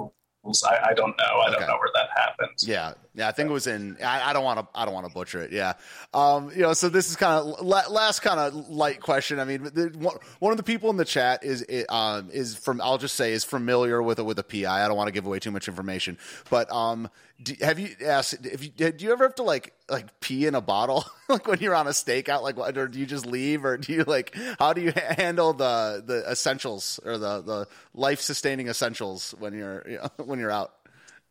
[0.45, 1.23] I, I don't know.
[1.23, 1.59] I Okay.
[1.59, 2.67] don't know where that happens.
[2.67, 3.29] Yeah, yeah.
[3.29, 3.97] I think it was in.
[4.03, 4.67] I, I don't want to.
[4.75, 5.51] I don't want to butcher it.
[5.53, 5.73] Yeah.
[6.13, 6.51] Um.
[6.53, 6.73] You know.
[6.73, 9.39] So this is kind of la- last kind of light question.
[9.39, 12.81] I mean, the, one, one of the people in the chat is um is from.
[12.81, 14.83] I'll just say is familiar with it with a PI.
[14.83, 16.17] I don't want to give away too much information,
[16.49, 17.09] but um,
[17.41, 18.45] do, have you asked?
[18.45, 21.59] If you do you ever have to like like pee in a bottle like when
[21.59, 22.41] you're on a stakeout?
[22.41, 25.15] Like, what, or do you just leave, or do you like how do you ha-
[25.15, 30.39] handle the the essentials or the the life sustaining essentials when you're you know, when
[30.39, 30.73] you're out?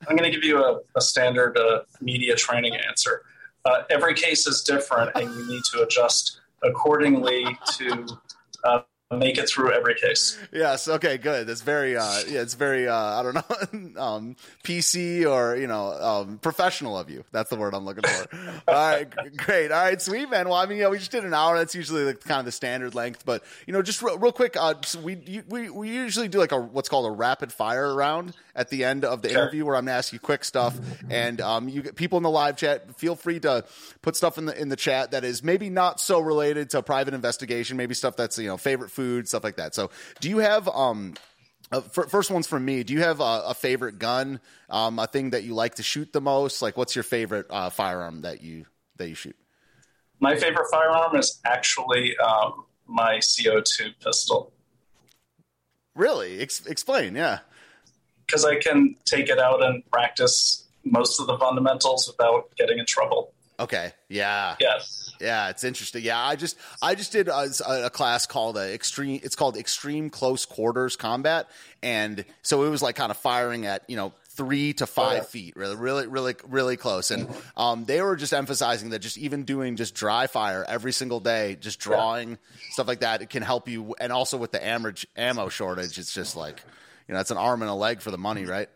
[0.09, 3.22] I'm going to give you a, a standard uh, media training answer.
[3.64, 7.44] Uh, every case is different, and you need to adjust accordingly
[7.78, 8.07] to
[8.64, 8.80] uh,
[9.17, 10.39] make it through every case.
[10.53, 10.89] Yes.
[10.89, 11.19] Okay.
[11.19, 11.47] Good.
[11.47, 11.97] That's very.
[11.97, 12.41] Uh, yeah.
[12.43, 12.89] It's very.
[12.89, 14.01] Uh, I don't know.
[14.03, 17.25] um, PC or you know, um, professional of you.
[17.33, 18.37] That's the word I'm looking for.
[18.69, 19.09] All right.
[19.11, 19.71] g- Great.
[19.73, 20.01] All right.
[20.01, 20.49] Sweet man.
[20.49, 21.59] Well, I mean, yeah, we just did an hour.
[21.59, 23.25] That's usually like kind of the standard length.
[23.25, 24.57] But you know, just real, real quick.
[24.59, 27.95] Uh, so we you, we we usually do like a what's called a rapid fire
[27.95, 29.43] round at the end of the Sure.
[29.43, 30.79] interview where I'm gonna ask you quick stuff.
[31.11, 33.65] And um, you people in the live chat feel free to
[34.03, 37.15] put stuff in the in the chat that is maybe not so related to private
[37.15, 37.77] investigation.
[37.77, 39.74] Maybe stuff that's you know favorite food stuff like that.
[39.74, 39.90] So
[40.20, 41.14] do you have um
[41.70, 42.82] uh, fir- first one's from me.
[42.82, 44.40] Do you have a, a favorite gun?
[44.68, 46.61] Um, a thing that you like to shoot the most?
[46.61, 49.36] Like, what's your favorite uh, firearm that you that you shoot?
[50.20, 54.53] My favorite firearm is actually um, my CO2 pistol
[55.94, 56.40] Really?
[56.40, 57.14] Ex- explain.
[57.16, 57.40] Yeah.
[58.26, 62.86] because I can take it out and practice most of the fundamentals without getting in
[62.86, 63.32] trouble.
[63.61, 63.92] Okay.
[64.09, 64.57] Yeah.
[64.61, 65.01] Yes.
[65.23, 66.03] Yeah, it's interesting.
[66.03, 67.49] Yeah, I just I just did a,
[67.87, 69.20] a class called uh, extreme.
[69.23, 71.49] It's called extreme close quarters combat,
[71.83, 75.23] and so it was like kind of firing at you know three to five yeah.
[75.23, 77.11] feet, really, really, really, really close.
[77.11, 81.20] And um, they were just emphasizing that just even doing just dry fire every single
[81.20, 82.39] day, just drawing
[82.70, 83.95] stuff like that, it can help you.
[84.01, 86.62] And also with the ammo ammo shortage, it's just like
[87.07, 88.68] you know it's an arm and a leg for the money, right?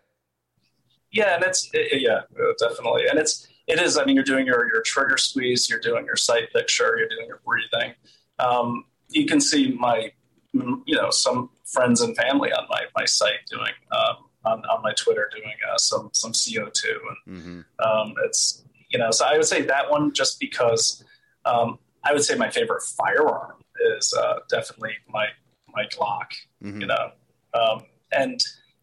[1.11, 2.20] Yeah, and it's it, yeah,
[2.61, 3.98] definitely, and it's it is.
[3.98, 7.26] I mean, you're doing your your trigger squeeze, you're doing your sight picture, you're doing
[7.26, 7.94] your breathing.
[8.38, 10.12] Um, you can see my
[10.52, 14.92] you know some friends and family on my my site doing um, on on my
[14.92, 19.36] Twitter doing uh, some some CO two, and hmm um, it's you know so I
[19.36, 21.04] would say that one just because
[21.44, 23.56] um, I would say my favorite firearm
[23.96, 25.26] is uh, definitely my
[25.74, 26.28] my Glock
[26.62, 27.10] hmm you know
[27.54, 28.40] um, and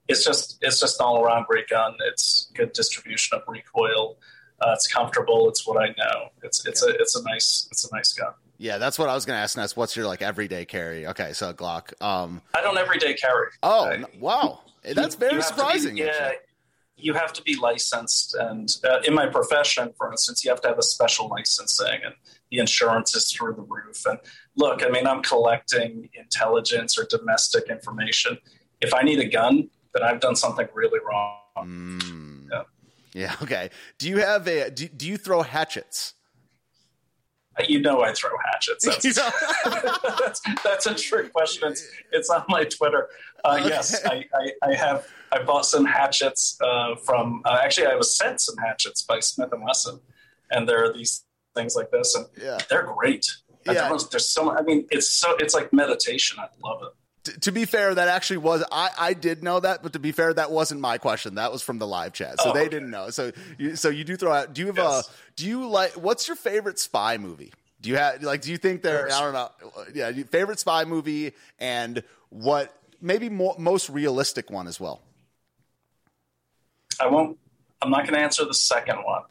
[0.08, 4.18] it's just it's just an all around great gun it's good distribution of recoil
[4.64, 7.96] uh, it's comfortable it's what i know it's it's a it's a nice it's a
[7.96, 9.58] nice gun Yeah, that's what I was going to ask.
[9.58, 9.76] Ness.
[9.76, 11.08] What's your like everyday carry?
[11.08, 11.86] Okay, so Glock.
[12.02, 14.62] Um, i don't everyday carry oh I- wow,
[15.00, 15.98] that's very to be- surprising.
[15.98, 16.38] yeah actually.
[17.08, 20.70] you have to be licensed and uh, in my profession for instance you have to
[20.72, 22.14] have a special licensing and
[22.52, 24.20] the insurance is through the roof and
[24.64, 25.92] look i mean i'm collecting
[26.26, 28.38] intelligence or domestic information
[28.86, 29.54] if i need a gun
[29.94, 32.33] then i've done something really wrong Mm.
[33.14, 33.36] Yeah.
[33.44, 33.70] Okay.
[34.00, 34.70] Do you have a?
[34.72, 36.14] Do, do you throw hatchets?
[37.68, 38.84] You know I throw hatchets.
[38.86, 39.30] That's, You know?
[40.20, 41.70] that's, that's a trick question.
[41.72, 43.10] It's, it's on my Twitter.
[43.46, 43.70] Uh, Okay.
[43.70, 45.08] Yes, I, I, I have.
[45.32, 47.42] I bought some hatchets uh, from.
[47.46, 50.00] Uh, actually, I was sent some hatchets by Smith and Wesson,
[50.50, 52.58] and there are these things like this, and Yeah.
[52.70, 53.30] they're great.
[53.68, 53.96] Yeah.
[54.10, 54.46] There's so.
[54.46, 55.36] much- I mean, it's so.
[55.40, 56.40] It's like meditation.
[56.40, 56.94] I love it.
[57.24, 60.12] T- to be fair, that actually was I, I did know that, but to be
[60.12, 61.36] fair, that wasn't my question.
[61.36, 62.70] That was from the live chat, so Oh, they okay.
[62.70, 63.10] didn't know.
[63.12, 64.54] So you so you do throw out.
[64.54, 65.08] Do you have Yes.
[65.08, 65.12] a?
[65.38, 65.94] Do you like?
[65.94, 67.54] What's your favorite spy movie?
[67.82, 68.42] Do you have like?
[68.42, 69.52] Do you think there I don't know.
[69.94, 72.76] Yeah, favorite spy movie and what?
[73.02, 75.02] Maybe more, most realistic one as well.
[77.00, 77.38] I won't.
[77.82, 79.24] I'm not going to answer the second one.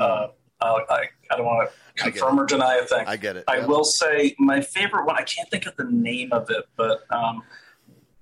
[0.00, 0.28] Uh,
[0.60, 3.04] I, I, I don't want to confirm or deny a thing.
[3.06, 3.44] I get it.
[3.48, 3.68] I Yep.
[3.68, 5.16] will say my favorite one.
[5.16, 7.42] I can't think of the name of it, but um,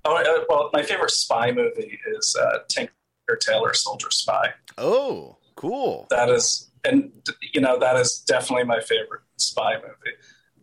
[0.05, 2.91] oh, uh, well, my favorite spy movie is uh, Tinker
[3.39, 4.49] Tailor Soldier Spy.
[4.77, 6.07] Oh, cool.
[6.09, 7.11] That is, and
[7.53, 10.17] you know, that is definitely my favorite spy movie.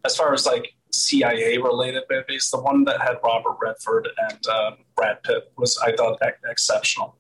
[0.04, 4.76] As far as like CIA related movies, the one that had Robert Redford and um,
[4.94, 7.16] Brad Pitt was, I thought, ex- exceptional.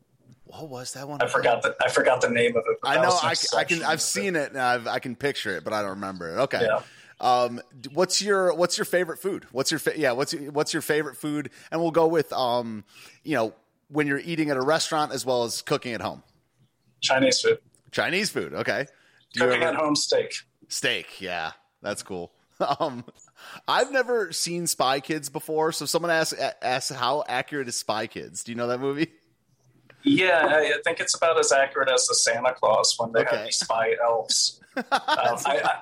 [0.52, 1.22] What was that one?
[1.22, 2.78] I forgot the I forgot the name of it.
[2.84, 3.10] I know.
[3.22, 3.82] I, I, can.
[3.82, 4.54] I've seen it.
[4.54, 6.40] I've, I can picture it, but I don't remember it.
[6.42, 6.66] Okay.
[6.66, 6.82] Yeah.
[7.20, 7.60] Um,
[7.94, 9.46] what's your what's your favorite food?
[9.52, 10.12] What's your fa- yeah?
[10.12, 11.50] What's your- what's your favorite food?
[11.70, 12.84] And we'll go with um,
[13.22, 13.54] you know,
[13.88, 16.22] when you're eating at a restaurant as well as cooking at home.
[17.00, 17.58] Chinese food.
[17.90, 18.86] Chinese food, okay.
[19.32, 20.34] Do you Cooking ever- at home steak.
[20.68, 22.32] Steak, yeah, that's cool.
[22.78, 23.04] Um,
[23.66, 28.44] I've never seen Spy Kids before, so someone asked asked how accurate is Spy Kids?
[28.44, 29.10] Do you know that movie?
[30.04, 33.36] Yeah, I, I think it's about as accurate as the Santa Claus when they Okay.
[33.36, 34.60] have these spy elves.
[34.76, 35.80] Um, I, I,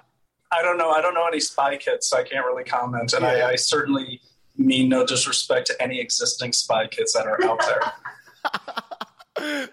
[0.53, 0.91] I don't know.
[0.91, 3.12] I don't know any spy kids, so I can't really comment.
[3.12, 3.47] And Yeah.
[3.47, 4.21] I, I certainly
[4.57, 7.93] mean no disrespect to any existing spy kids that are out there.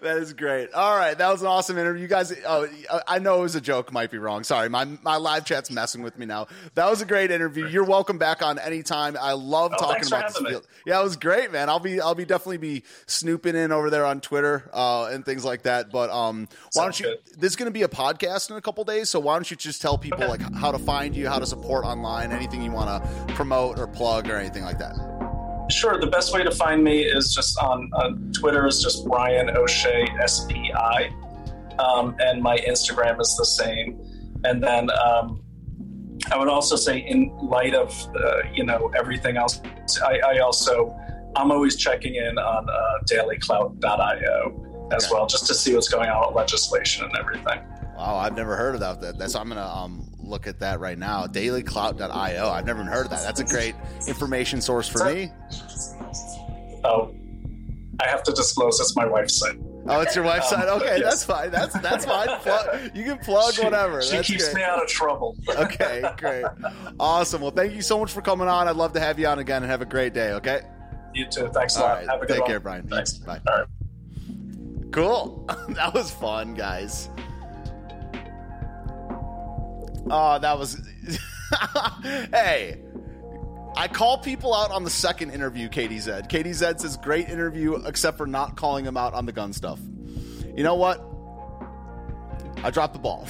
[0.02, 0.72] that is great.
[0.74, 2.02] All right, that was an awesome interview.
[2.04, 2.68] You guys, oh,
[3.08, 3.92] I know it was a joke.
[3.92, 4.44] Might be wrong.
[4.44, 6.48] Sorry, my my live chat's messing with me now.
[6.76, 7.68] That was a great interview.
[7.68, 9.18] You're welcome back on anytime.
[9.20, 10.50] I love Oh, talking about this me.
[10.52, 10.68] field.
[10.86, 11.70] Yeah, it was great, man.
[11.70, 15.44] I'll be I'll be definitely be snooping in over there on Twitter uh, and things
[15.44, 15.92] like that.
[15.92, 17.06] But um, why don't you?
[17.08, 17.20] good.
[17.38, 19.82] There's going to be a podcast in a couple days, so why don't you just
[19.82, 20.28] tell people Okay.
[20.44, 23.88] like how to find you, how to support online, anything you want to promote or
[23.88, 25.17] plug or anything like that.
[25.70, 26.00] Sure.
[26.00, 30.08] The best way to find me is just on, on Twitter is just Brian O'Shea
[30.26, 31.12] SPI,
[31.80, 34.00] um, and my Instagram is the same.
[34.44, 35.44] And then um,
[36.32, 39.62] I would also say, in light of uh, you know everything else,
[40.04, 40.96] I, I also
[41.36, 45.14] I'm always checking in on uh, DailyClout.io as Okay.
[45.14, 47.60] well, just to see what's going on with legislation and everything.
[47.98, 49.18] Wow, I've never heard of that.
[49.18, 51.26] That's I'm gonna um, look at that right now.
[51.28, 52.50] DailyClout.io.
[52.50, 53.24] I've never even heard of that.
[53.24, 53.76] That's a great
[54.08, 55.32] information source for me.
[56.84, 57.14] Oh,
[58.00, 59.58] I have to disclose it's my wife's site.
[59.90, 60.70] Oh, it's your wife's Um, side.
[60.70, 61.04] Okay, yes.
[61.04, 61.50] that's fine.
[61.50, 62.92] That's that's fine.
[62.94, 64.02] You can plug She- whatever.
[64.02, 64.58] She that's keeps great.
[64.58, 65.36] me out of trouble.
[65.58, 66.44] Okay, great,
[67.00, 67.42] awesome.
[67.42, 68.68] Well, thank you so much for coming on.
[68.68, 70.32] I'd love to have you on again and have a great day.
[70.34, 70.62] Okay.
[71.14, 71.50] You too.
[71.54, 71.98] Thanks a lot.
[72.00, 72.08] right.
[72.10, 72.50] Have a good Take one.
[72.50, 72.88] care, Brian.
[72.88, 73.14] Thanks.
[73.14, 73.40] Bye.
[73.48, 73.68] All right.
[74.92, 75.46] Cool.
[75.70, 77.10] that was fun, guys.
[80.10, 80.76] Oh, that was.
[82.32, 82.78] hey,
[83.76, 86.30] I call people out on the second interview, KDZ.
[86.30, 89.80] KDZ says, great interview, except for not calling him out on the gun stuff.
[90.56, 91.00] You know what?
[92.64, 93.28] I dropped the ball.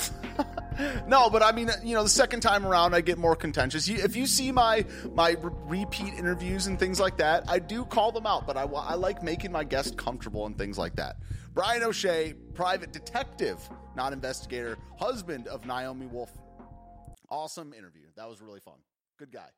[1.08, 3.90] no, but I mean, you know, the second time around, I get more contentious.
[3.90, 8.14] If you see my my re- repeat interviews and things like that, I do call
[8.14, 8.48] them out.
[8.48, 11.18] But I, I like making my guest comfortable and things like that.
[11.54, 13.60] Brian O'Shea, private detective,
[13.96, 16.32] not investigator, husband of Naomi Wolf.
[17.30, 18.08] Awesome interview.
[18.16, 18.80] That was really fun.
[19.18, 19.50] Good guy.